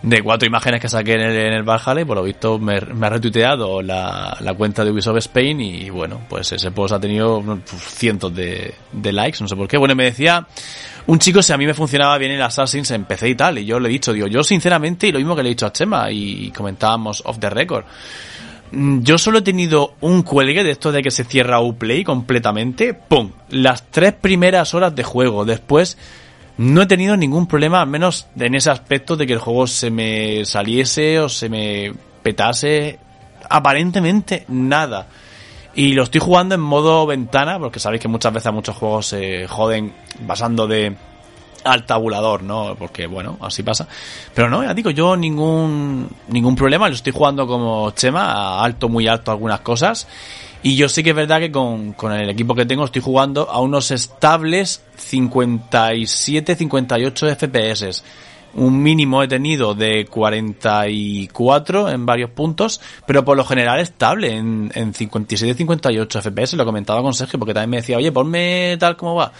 [0.01, 3.07] de cuatro imágenes que saqué en el, en el Valhalla por lo visto me, me
[3.07, 7.43] ha retuiteado la, la, cuenta de Ubisoft Spain y bueno, pues ese post ha tenido
[7.65, 9.77] cientos de, de, likes, no sé por qué.
[9.77, 10.45] Bueno, me decía
[11.07, 13.65] un chico si a mí me funcionaba bien el Assassin's en PC y tal, y
[13.65, 15.73] yo le he dicho, digo, yo sinceramente, y lo mismo que le he dicho a
[15.73, 17.85] Chema y comentábamos off the record,
[18.72, 22.93] yo solo he tenido un cuelgue de esto de que se cierra Uplay completamente.
[22.93, 23.32] ¡Pum!
[23.49, 25.45] Las tres primeras horas de juego.
[25.45, 25.97] Después
[26.57, 29.89] no he tenido ningún problema, al menos en ese aspecto de que el juego se
[29.89, 31.93] me saliese o se me
[32.24, 32.99] petase.
[33.49, 35.07] Aparentemente nada.
[35.76, 39.47] Y lo estoy jugando en modo ventana, porque sabéis que muchas veces muchos juegos se
[39.47, 39.93] joden
[40.26, 40.95] pasando de
[41.68, 42.76] al tabulador, ¿no?
[42.78, 43.88] Porque, bueno, así pasa.
[44.34, 48.89] Pero no, ya digo, yo ningún, ningún problema, lo estoy jugando como Chema, a alto,
[48.89, 50.07] muy alto algunas cosas.
[50.63, 53.49] Y yo sí que es verdad que con, con el equipo que tengo estoy jugando
[53.49, 58.03] a unos estables 57-58 FPS.
[58.55, 64.72] Un mínimo he tenido de 44 en varios puntos, pero por lo general estable en,
[64.74, 66.55] en 57-58 FPS.
[66.55, 69.32] Lo comentaba con Sergio porque también me decía, oye, ponme tal como va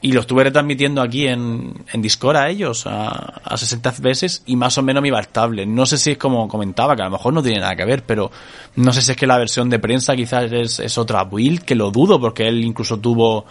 [0.00, 4.56] y lo estuve retransmitiendo aquí en, en Discord a ellos a, a 60 FPS y
[4.56, 5.66] más o menos me iba estable.
[5.66, 8.04] No sé si es como comentaba, que a lo mejor no tiene nada que ver,
[8.04, 8.30] pero
[8.76, 11.74] no sé si es que la versión de prensa quizás es, es otra build, que
[11.74, 13.44] lo dudo, porque él incluso tuvo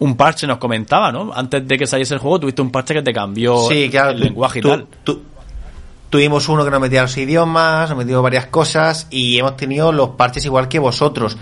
[0.00, 1.32] un parche, nos comentaba, ¿no?
[1.34, 4.18] Antes de que saliese el juego tuviste un parche que te cambió sí, claro, el
[4.18, 4.86] tú, lenguaje tú, y tal.
[5.02, 5.22] Tú,
[6.10, 10.10] tuvimos uno que nos metía los idiomas, nos metió varias cosas y hemos tenido los
[10.10, 11.36] parches igual que vosotros.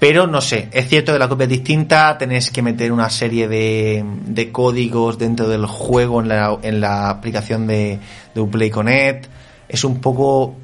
[0.00, 3.46] Pero no sé, es cierto que la copia es distinta, tenés que meter una serie
[3.48, 8.00] de, de códigos dentro del juego en la, en la aplicación de,
[8.34, 9.26] de Uplay Connect.
[9.68, 10.56] Es un poco.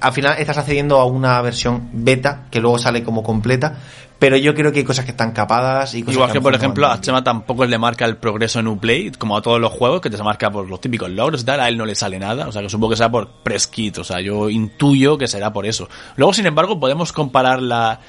[0.00, 3.78] Al final estás accediendo a una versión beta que luego sale como completa,
[4.18, 6.54] pero yo creo que hay cosas que están capadas y cosas Igual que, que por
[6.54, 10.00] ejemplo, a Chema tampoco le marca el progreso en Uplay, como a todos los juegos,
[10.00, 12.18] que te se marca por los típicos logros y tal, a él no le sale
[12.18, 15.28] nada, o sea que supongo que será por press kit, o sea, yo intuyo que
[15.28, 15.88] será por eso.
[16.16, 18.00] Luego, sin embargo, podemos comparar la,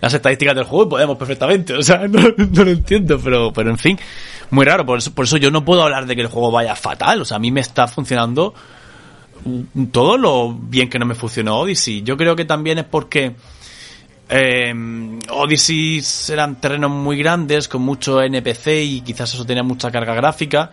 [0.00, 1.74] las estadísticas del juego podemos perfectamente.
[1.74, 3.98] O sea, no, no, lo entiendo, pero, pero en fin,
[4.50, 4.84] muy raro.
[4.86, 7.22] Por eso, por eso yo no puedo hablar de que el juego vaya fatal.
[7.22, 8.54] O sea, a mí me está funcionando
[9.92, 12.02] todo lo bien que no me funcionó Odyssey.
[12.02, 13.34] Yo creo que también es porque
[14.28, 14.74] eh,
[15.30, 20.70] Odyssey eran terrenos muy grandes, con mucho NPC y quizás eso tenía mucha carga gráfica.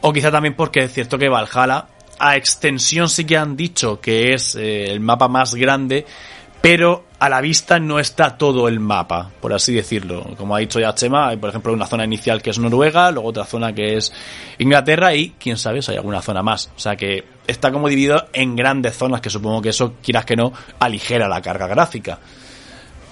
[0.00, 1.86] O quizá también porque es cierto que Valhalla,
[2.18, 6.06] a extensión sí que han dicho que es eh, el mapa más grande,
[6.60, 10.24] pero a la vista no está todo el mapa, por así decirlo.
[10.36, 13.28] Como ha dicho ya Chema, hay por ejemplo una zona inicial que es Noruega, luego
[13.28, 14.12] otra zona que es
[14.58, 16.70] Inglaterra y quién sabe si hay alguna zona más.
[16.76, 20.36] O sea que está como dividido en grandes zonas, que supongo que eso, quieras que
[20.36, 22.18] no, aligera la carga gráfica.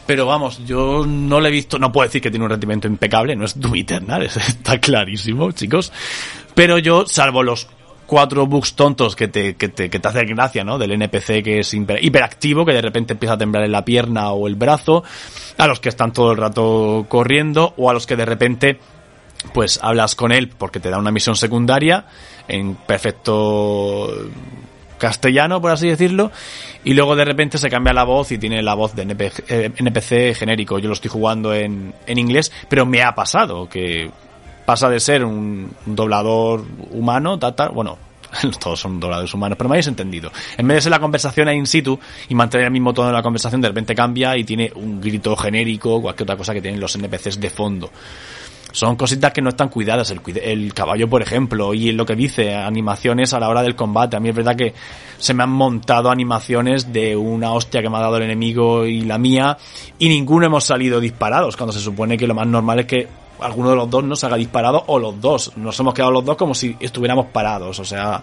[0.07, 3.37] Pero vamos, yo no le he visto, no puedo decir que tiene un rendimiento impecable,
[3.37, 5.93] no es Doom Eternal, está clarísimo, chicos.
[6.55, 7.69] Pero yo, salvo los
[8.09, 10.79] cuatro bugs tontos que te, que te, que te hacen gracia, ¿no?
[10.79, 14.49] Del NPC que es hiperactivo, que de repente empieza a temblar en la pierna o
[14.49, 15.05] el brazo,
[15.59, 18.81] a los que están todo el rato corriendo, o a los que de repente,
[19.53, 22.07] pues hablas con él porque te da una misión secundaria
[22.49, 24.11] en perfecto
[24.97, 26.33] castellano, por así decirlo,
[26.85, 30.35] y luego de repente se cambia la voz y tiene la voz de NPC, eh,
[30.35, 30.79] genérico.
[30.79, 34.11] Yo lo estoy jugando en, en inglés, pero me ha pasado que
[34.69, 37.97] pasa de ser un, doblador humano, tata, bueno,
[38.61, 40.31] todos son dobladores humanos, pero me habéis entendido.
[40.59, 41.99] En vez de ser la conversación in situ
[42.29, 45.35] y mantener el mismo tono de la conversación, de repente cambia y tiene un grito
[45.37, 47.91] genérico, cualquier otra cosa que tienen los NPCs de fondo
[48.71, 50.11] son cositas que no están cuidadas.
[50.11, 54.19] El, el, caballo, por ejemplo, y lo que dice, animaciones a la hora del combate.
[54.19, 54.75] A mí es verdad que
[55.17, 59.01] se me han montado animaciones de una hostia que me ha dado el enemigo y
[59.01, 59.57] la mía,
[59.99, 63.09] y ninguno hemos salido disparados, cuando se supone que lo más normal es que
[63.41, 65.57] alguno de los dos nos haga disparado o los dos.
[65.57, 68.23] Nos hemos quedado los dos como si estuviéramos parados, o sea...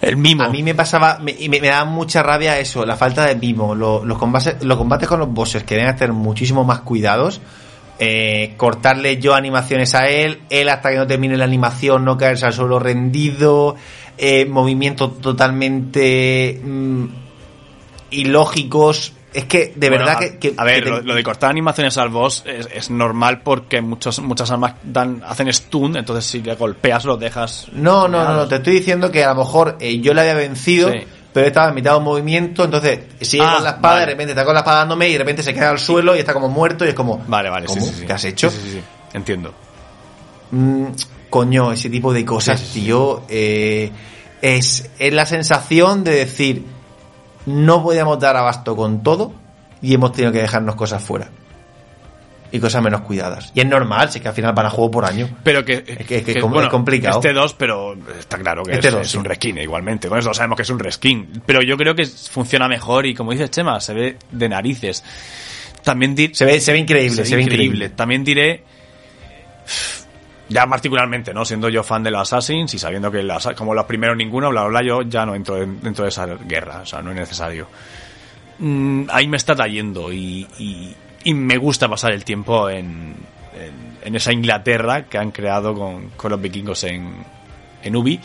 [0.00, 0.44] El mimo.
[0.44, 3.74] A mí me pasaba, y me, da mucha rabia eso, la falta de mimo.
[3.74, 7.42] los, combates, los combates con los bosses que deben hacer muchísimo más cuidados
[8.02, 12.46] eh, cortarle yo animaciones a él, él hasta que no termine la animación no caerse
[12.46, 13.76] al suelo rendido,
[14.16, 17.04] eh, movimientos totalmente mm,
[18.10, 19.12] ilógicos.
[19.32, 23.42] Es que de verdad que, A ver, lo, de cortar animaciones al boss es, normal
[23.42, 27.68] porque muchos, muchas armas dan, hacen stun, entonces si le golpeas lo dejas.
[27.72, 30.90] No, no, no, te estoy diciendo que a lo mejor eh, yo le había vencido
[31.32, 34.32] pero estaba en mitad de un movimiento, entonces sigue con ah, la espada, de repente
[34.32, 36.48] está con la espada dándome y de repente se queda al suelo y está como
[36.48, 37.18] muerto y es como...
[37.28, 38.52] Vale, vale, Sí, sí, ¿Qué has hecho?
[39.12, 39.54] Entiendo.
[40.50, 40.86] Mm,
[41.28, 43.90] coño, ese tipo de cosas, tío, eh,
[44.42, 46.64] es, es la sensación de decir,
[47.46, 49.32] no podíamos dar abasto con todo
[49.82, 51.30] y hemos tenido que dejarnos cosas fuera
[52.52, 53.52] y cosas menos cuidadas.
[53.54, 55.28] Y es normal, si que al final van a juego por año.
[55.44, 56.38] Pero que, es, que, es
[56.70, 57.18] complicado.
[57.18, 60.08] Este 2, pero está claro que este es, un reskin igualmente.
[60.08, 61.42] Con eso sabemos que es un reskin.
[61.46, 65.04] Pero yo creo que funciona mejor y como dice Chema, se ve de narices.
[65.84, 67.90] También se ve se ve increíble, se, ve increíble.
[67.90, 68.64] También diré
[70.50, 71.44] ya particularmente, ¿no?
[71.44, 73.26] Siendo yo fan de los Assassins y sabiendo que
[73.56, 76.86] como los primeros ninguno, bla, bla, yo ya no entro dentro de esa guerra, o
[76.86, 77.68] sea, no es necesario.
[78.58, 80.46] Mm, ahí me está trayendo y,
[81.24, 83.14] y me gusta pasar el tiempo en,
[84.02, 87.24] en, esa Inglaterra que han creado con, con los vikingos en,
[87.82, 88.20] en Ubi.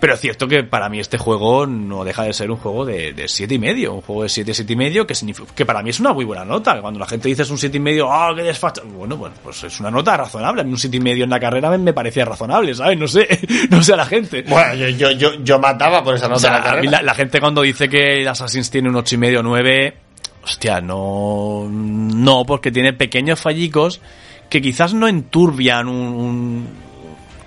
[0.00, 3.12] Pero es cierto que para mí este juego no deja de ser un juego de,
[3.12, 5.14] de siete y medio, un juego de siete, siete y medio, que
[5.54, 6.80] que para mí es una muy buena nota.
[6.80, 8.82] Cuando la gente dice es un siete y medio, ah, qué desfacha.
[8.84, 10.60] Bueno, pues, pues es una nota razonable.
[10.60, 12.98] A mí un siete y medio en la carrera me, parecía razonable, ¿sabes?
[12.98, 13.26] No sé,
[13.70, 14.42] no sé a la gente.
[14.42, 16.50] Bueno, yo, yo, yo, yo mataba por esa nota.
[16.50, 19.96] la, la, la, gente cuando dice que Assassin's tiene un ocho y medio, nueve,
[20.44, 24.00] hostia, no, no, porque tiene pequeños fallicos
[24.48, 26.68] que quizás no enturbian un,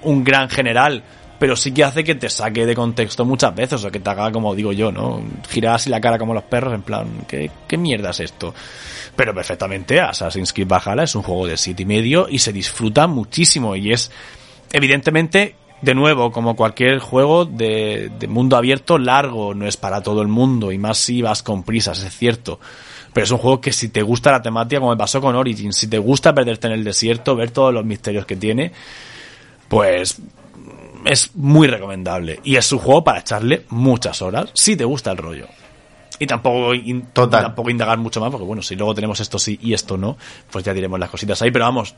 [0.04, 1.04] un, gran general,
[1.42, 4.32] pero sí que hace que te saque de contexto muchas veces, o que te haga
[4.32, 5.24] como digo yo, ¿no?
[5.50, 8.54] Girar así la cara como los perros, en plan, ¿qué, qué mierda es esto?
[9.16, 13.08] Pero perfectamente, Assassin's Creed Valhalla es un juego de siete y medio y se disfruta
[13.08, 14.12] muchísimo y es,
[14.72, 20.28] evidentemente, de nuevo, como cualquier juego de, mundo abierto largo, no es para todo el
[20.28, 22.60] mundo, y más si vas con prisas, es cierto.
[23.14, 25.76] Pero es un juego que si te gusta la temática, como me pasó con Origins,
[25.76, 28.74] si te gusta perderte en el desierto, ver todos los misterios que tiene,
[29.68, 30.22] pues
[31.06, 32.40] es muy recomendable.
[32.44, 35.48] Y es un juego para echarle muchas horas, si te gusta el rollo.
[36.20, 36.74] Y tampoco,
[37.14, 40.18] tampoco indagar mucho más, porque bueno, si luego tenemos esto sí y esto no,
[40.52, 41.50] pues ya diremos las cositas ahí.
[41.50, 41.96] Pero vamos,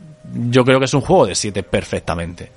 [0.50, 2.50] yo creo que es un juego de 7 perfectamente.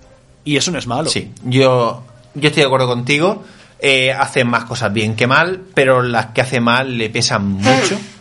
[0.45, 1.11] Y eso no es malo.
[1.11, 3.43] Sí, yo, yo estoy de acuerdo contigo.
[3.81, 7.99] Eh, hace más cosas bien que mal, pero las que hace mal le pesan mucho.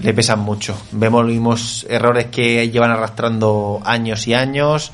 [0.00, 0.80] Le pesan mucho.
[0.92, 4.92] Vemos los mismos errores que llevan arrastrando años y años,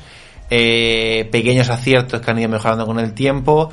[0.49, 3.71] eh, pequeños aciertos que han ido mejorando con el tiempo,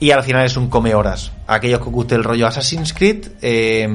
[0.00, 1.32] y al final es un come horas.
[1.46, 3.88] Aquellos que os guste el rollo Assassin's Creed, eh,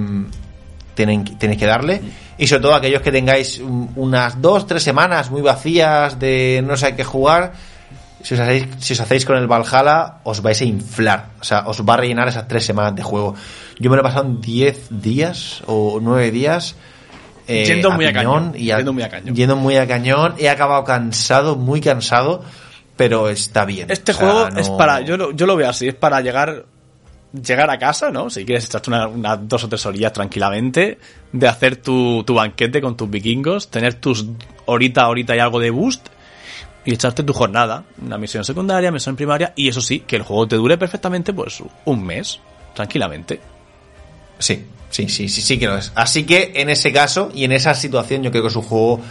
[0.95, 2.01] tienen, tenéis que darle.
[2.37, 3.61] Y sobre todo aquellos que tengáis
[3.95, 7.53] unas dos, tres semanas muy vacías de no sé qué jugar
[8.21, 11.29] si os, hacéis, si os hacéis con el Valhalla, os vais a inflar.
[11.39, 13.35] O sea, os va a rellenar esas tres semanas de juego.
[13.79, 16.75] Yo me lo he pasado en 10 días o 9 días.
[17.51, 19.35] Eh, yendo, muy a cañón, y yendo muy a cañón.
[19.35, 20.35] Yendo muy a cañón.
[20.37, 22.43] He acabado cansado, muy cansado,
[22.95, 23.89] pero está bien.
[23.89, 26.65] Este juego es para, yo lo, yo lo veo así, es para llegar
[27.33, 28.29] llegar a casa, ¿no?
[28.29, 30.99] Si quieres echarte unas una, dos o tres orillas tranquilamente,
[31.31, 34.27] de hacer tu, tu banquete con tus vikingos, tener tus
[34.65, 36.07] horita, horita y algo de boost
[36.85, 40.47] y echarte tu jornada, una misión secundaria, misión primaria, y eso sí, que el juego
[40.47, 42.39] te dure perfectamente, pues un mes,
[42.75, 43.39] tranquilamente.
[44.39, 45.91] Sí, sí, sí, sí, sí que lo es.
[45.95, 49.01] Así que en ese caso y en esa situación yo creo que es un juego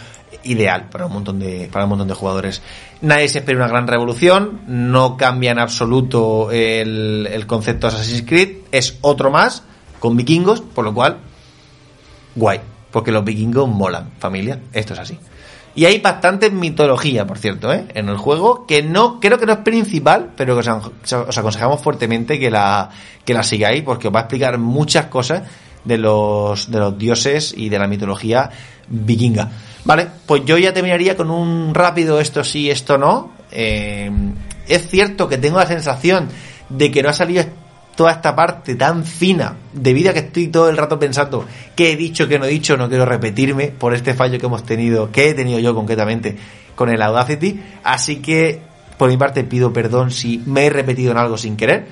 [0.43, 2.61] ideal para un montón de para un montón de jugadores.
[3.01, 8.23] Nadie se espera una gran revolución, no cambia en absoluto el, el concepto de Assassin's
[8.27, 9.63] Creed, es otro más
[9.99, 11.17] con vikingos, por lo cual
[12.35, 12.61] guay,
[12.91, 15.19] porque los vikingos molan, familia, esto es así.
[15.75, 17.85] Y hay bastante mitología, por cierto, ¿eh?
[17.93, 21.81] en el juego, que no, creo que no es principal, pero que os, os aconsejamos
[21.81, 22.89] fuertemente que la,
[23.23, 25.43] que la sigáis, porque os va a explicar muchas cosas
[25.85, 28.49] de los, de los dioses y de la mitología
[28.87, 29.49] vikinga.
[29.85, 33.31] Vale, pues yo ya terminaría con un rápido esto sí, esto no.
[33.51, 34.11] Eh,
[34.67, 36.27] es cierto que tengo la sensación
[36.69, 37.43] de que no ha salido
[37.99, 41.45] toda esta parte tan fina, debido a que estoy todo el rato pensando
[41.75, 44.63] qué he dicho, qué no he dicho, no quiero repetirme por este fallo que hemos
[44.63, 46.37] tenido, que he tenido yo concretamente
[46.75, 47.59] con el Audacity.
[47.83, 48.61] Así que,
[48.97, 51.87] por mi parte, pido perdón si me he repetido en algo sin querer.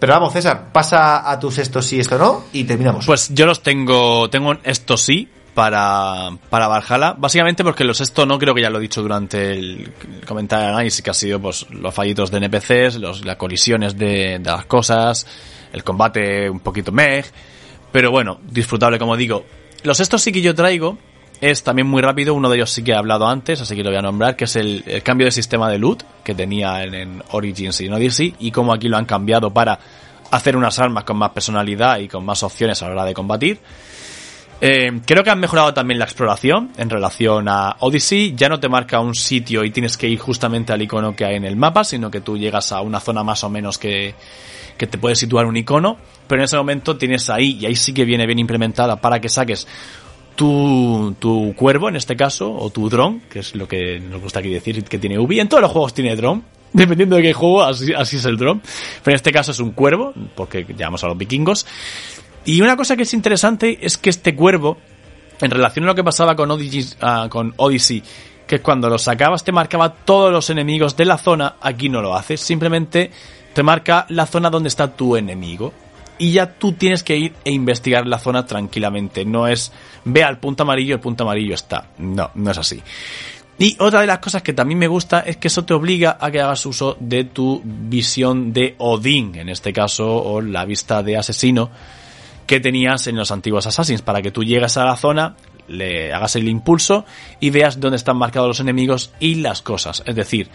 [0.00, 3.06] Pero vamos, César, pasa a tus esto sí, esto no, y terminamos.
[3.06, 7.14] Pues yo los tengo, tengo esto sí, para, para Valhalla.
[7.16, 9.90] Básicamente porque los esto no creo que ya lo he dicho durante el,
[10.26, 14.38] comentario de análisis, que ha sido pues los fallitos de NPCs, los, las colisiones de,
[14.38, 15.26] de las cosas,
[15.72, 17.24] el combate un poquito meh,
[17.90, 19.46] pero bueno, disfrutable como digo.
[19.82, 20.98] Los estos sí que yo traigo
[21.40, 23.88] es también muy rápido, uno de ellos sí que he hablado antes, así que lo
[23.88, 27.22] voy a nombrar, que es el, cambio de sistema de loot que tenía en, en,
[27.30, 29.78] Origins y en Odyssey, y cómo aquí lo han cambiado para
[30.30, 33.58] hacer unas armas con más personalidad y con más opciones a la hora de combatir.
[34.60, 38.34] Eh, creo que han mejorado también la exploración en relación a Odyssey.
[38.36, 41.36] Ya no te marca un sitio y tienes que ir justamente al icono que hay
[41.36, 44.14] en el mapa, sino que tú llegas a una zona más o menos que,
[44.78, 45.98] que te puede situar un icono.
[46.26, 49.28] Pero en ese momento tienes ahí, y ahí sí que viene bien implementada para que
[49.28, 49.66] saques
[50.36, 54.40] tu, tu cuervo en este caso, o tu dron, que es lo que nos gusta
[54.40, 55.40] aquí decir que tiene Ubi.
[55.40, 58.60] En todos los juegos tiene dron, dependiendo de qué juego, así, así es el dron.
[59.02, 61.66] Pero en este caso es un cuervo, porque llamamos a los vikingos.
[62.46, 64.78] Y una cosa que es interesante es que este cuervo,
[65.40, 67.54] en relación a lo que pasaba con Odyssey, uh, con
[68.46, 72.14] que cuando lo sacabas te marcaba todos los enemigos de la zona, aquí no lo
[72.14, 73.10] haces, simplemente
[73.52, 75.72] te marca la zona donde está tu enemigo.
[76.18, 79.26] Y ya tú tienes que ir e investigar la zona tranquilamente.
[79.26, 79.70] No es
[80.04, 81.88] ve al punto amarillo, el punto amarillo está.
[81.98, 82.82] No, no es así.
[83.58, 86.30] Y otra de las cosas que también me gusta es que eso te obliga a
[86.30, 91.16] que hagas uso de tu visión de Odín, en este caso, o la vista de
[91.16, 91.70] asesino,
[92.46, 95.36] que tenías en los antiguos Assassins, para que tú llegues a la zona,
[95.68, 97.04] le hagas el impulso
[97.40, 100.02] y veas dónde están marcados los enemigos y las cosas.
[100.06, 100.48] Es decir,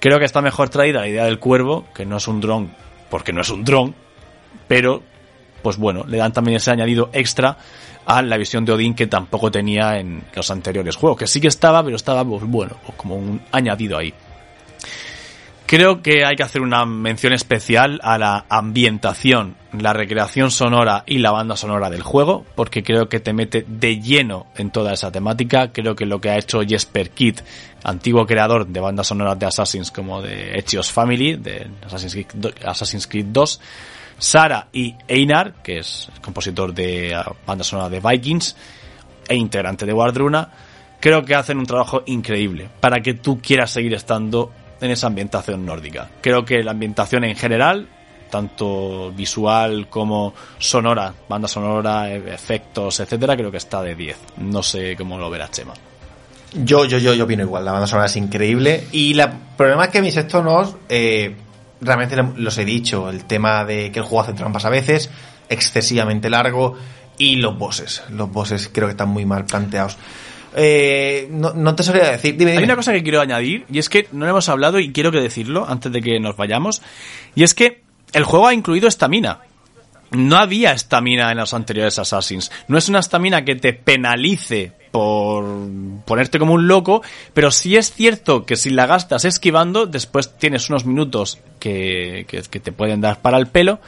[0.00, 2.72] creo que está mejor traída la idea del cuervo, que no es un dron,
[3.08, 3.94] porque no es un dron,
[4.66, 5.02] pero,
[5.62, 7.56] pues bueno, le dan también ese añadido extra
[8.04, 11.48] a la visión de Odín que tampoco tenía en los anteriores juegos, que sí que
[11.48, 14.12] estaba, pero estaba, pues bueno, como un añadido ahí.
[15.72, 21.16] Creo que hay que hacer una mención especial a la ambientación, la recreación sonora y
[21.16, 25.10] la banda sonora del juego, porque creo que te mete de lleno en toda esa
[25.10, 25.72] temática.
[25.72, 27.38] Creo que lo que ha hecho Jesper Kidd,
[27.84, 33.06] antiguo creador de bandas sonoras de Assassins como de Echios Family, de Assassin's Creed, Assassin's
[33.06, 33.60] Creed 2,
[34.18, 38.56] Sara y Einar, que es compositor de banda sonora de Vikings
[39.26, 40.50] e integrante de Wardruna,
[41.00, 44.52] creo que hacen un trabajo increíble para que tú quieras seguir estando
[44.82, 46.10] en esa ambientación nórdica.
[46.20, 47.88] Creo que la ambientación en general,
[48.30, 54.18] tanto visual como sonora, banda sonora, efectos, etcétera, creo que está de 10.
[54.38, 55.74] No sé cómo lo verá Chema.
[56.54, 57.64] Yo, yo, yo, yo opino igual.
[57.64, 58.86] La banda sonora es increíble.
[58.92, 61.34] Y el problema es que mis estos eh,
[61.80, 63.08] realmente los he dicho.
[63.08, 65.10] El tema de que el juego hace trampas a veces,
[65.48, 66.76] excesivamente largo.
[67.18, 68.02] Y los bosses.
[68.10, 69.96] Los bosses creo que están muy mal planteados.
[70.54, 72.36] Eh, no, no, te sabría decir.
[72.36, 72.62] Dime, dime.
[72.62, 75.20] Hay una cosa que quiero añadir, y es que no hemos hablado, y quiero que
[75.20, 76.82] decirlo antes de que nos vayamos,
[77.34, 79.40] y es que el juego ha incluido estamina.
[80.10, 82.50] No había estamina en los anteriores Assassins.
[82.68, 85.46] No es una estamina que te penalice por
[86.04, 87.02] ponerte como un loco,
[87.32, 92.42] pero sí es cierto que si la gastas esquivando, después tienes unos minutos que, que,
[92.42, 93.80] que te pueden dar para el pelo.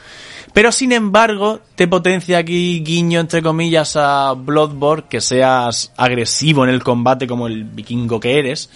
[0.55, 6.69] Pero sin embargo, te potencia aquí guiño entre comillas a Bloodborne, que seas agresivo en
[6.69, 8.69] el combate como el vikingo que eres.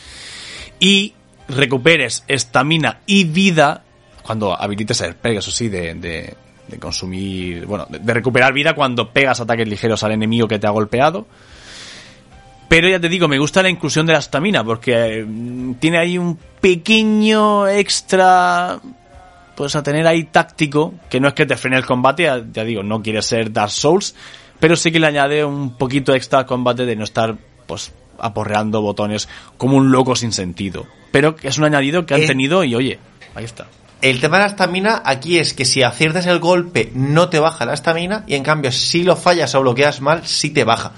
[0.82, 1.14] Y
[1.48, 3.86] recuperes estamina y vida
[4.24, 6.34] cuando habilites el perk, eso sí, de, de,
[6.68, 10.68] de consumir, bueno, de, de, recuperar vida cuando pegas ataques ligeros al enemigo que te
[10.68, 11.28] ha golpeado.
[12.68, 15.26] Pero ya te digo, me gusta la inclusión de la estamina porque eh,
[15.80, 18.82] tiene ahí un pequeño extra
[19.60, 22.64] pues a tener ahí táctico, que no es que te frene el combate, ya, ya,
[22.64, 24.16] digo, no quiere ser Dark Souls,
[24.58, 27.36] pero sí que le añade un poquito extra al combate de no estar,
[27.68, 29.28] pues, aporreando botones
[29.58, 30.88] como un loco sin sentido.
[31.12, 32.28] Pero es un añadido que han Eh.
[32.28, 33.00] tenido y oye,
[33.36, 33.68] ahí está.
[34.02, 37.66] El tema de la estamina aquí es que si aciertas el golpe no te baja
[37.66, 40.94] la estamina y en cambio si lo fallas o bloqueas mal sí te baja.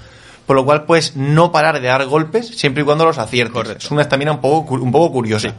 [0.45, 3.53] Por lo cual puedes no parar de dar golpes siempre y cuando los aciertes.
[3.55, 3.85] Correcto.
[3.85, 5.49] Es una estamina un poco, un poco curiosa.
[5.49, 5.55] Sí.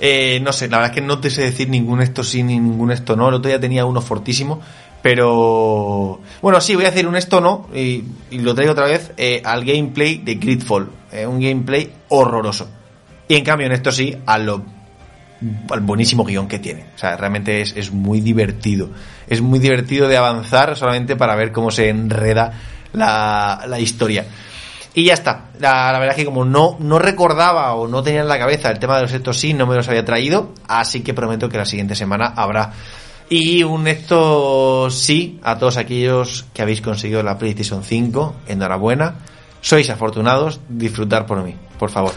[0.00, 2.58] Eh, no sé, la verdad es que no te sé decir ningún esto sí ni
[2.58, 3.28] ningún esto no.
[3.28, 4.60] El otro día tenía uno fortísimo.
[5.02, 9.40] Pero bueno, sí, voy a hacer un esto no y, lo traigo otra vez eh,
[9.44, 10.90] al gameplay de Gridfall.
[11.26, 12.68] Un gameplay horroroso.
[13.28, 14.64] Y en cambio en esto sí, a lo
[15.70, 16.86] al buenísimo guion que tiene.
[16.94, 18.90] O sea, realmente es, es muy divertido.
[19.28, 22.52] Es muy divertido de avanzar solamente para ver cómo se enreda
[22.92, 24.26] la, la historia.
[24.98, 25.50] Y ya está.
[25.60, 28.80] La, verdad es que como no, no recordaba o no tenía en la cabeza el
[28.80, 30.54] tema de los estos sí, no me los había traído.
[30.66, 32.72] Así que prometo que la siguiente semana habrá.
[33.28, 38.34] Y un esto sí a todos aquellos que habéis conseguido la PlayStation 5.
[38.48, 39.14] Enhorabuena.
[39.60, 40.58] Sois afortunados.
[40.68, 42.14] Disfrutar por mí, por favor.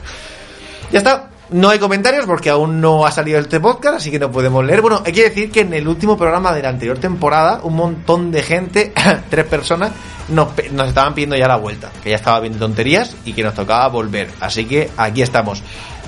[0.92, 1.30] Ya está.
[1.52, 4.82] No hay comentarios porque aún no ha salido este podcast, así que no podemos leer.
[4.82, 8.32] Bueno, hay que decir que en el último programa de la anterior temporada, un montón
[8.32, 8.94] de gente,
[9.30, 9.92] tres personas,
[10.30, 13.54] nos, nos estaban pidiendo ya la vuelta, que ya estaba viendo tonterías y que nos
[13.54, 14.30] tocaba volver.
[14.40, 15.62] Así que aquí estamos.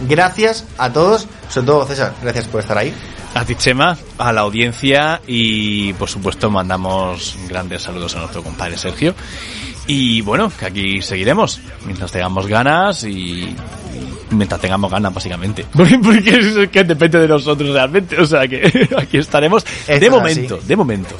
[0.07, 2.93] Gracias a todos, sobre todo César, gracias por estar ahí.
[3.35, 8.77] A ti, Chema, a la audiencia y, por supuesto, mandamos grandes saludos a nuestro compadre
[8.77, 9.13] Sergio.
[9.87, 13.53] Y bueno, que aquí seguiremos mientras tengamos ganas y
[14.33, 15.65] mientras tengamos ganas, básicamente.
[15.73, 16.29] Porque, porque
[16.63, 18.19] es que depende de nosotros realmente.
[18.19, 20.67] O sea que aquí estaremos Esto de es momento, así.
[20.67, 21.15] de momento.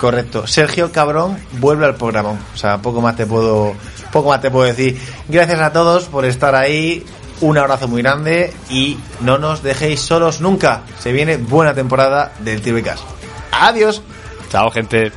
[0.00, 0.46] Correcto.
[0.46, 2.30] Sergio Cabrón vuelve al programa.
[2.54, 3.74] O sea, poco más te puedo,
[4.12, 4.98] poco más te puedo decir.
[5.28, 7.04] Gracias a todos por estar ahí.
[7.40, 10.82] Un abrazo muy grande y no nos dejéis solos nunca.
[10.98, 13.02] Se viene buena temporada del TVCast.
[13.52, 14.02] Adiós.
[14.50, 15.12] Chao, gente.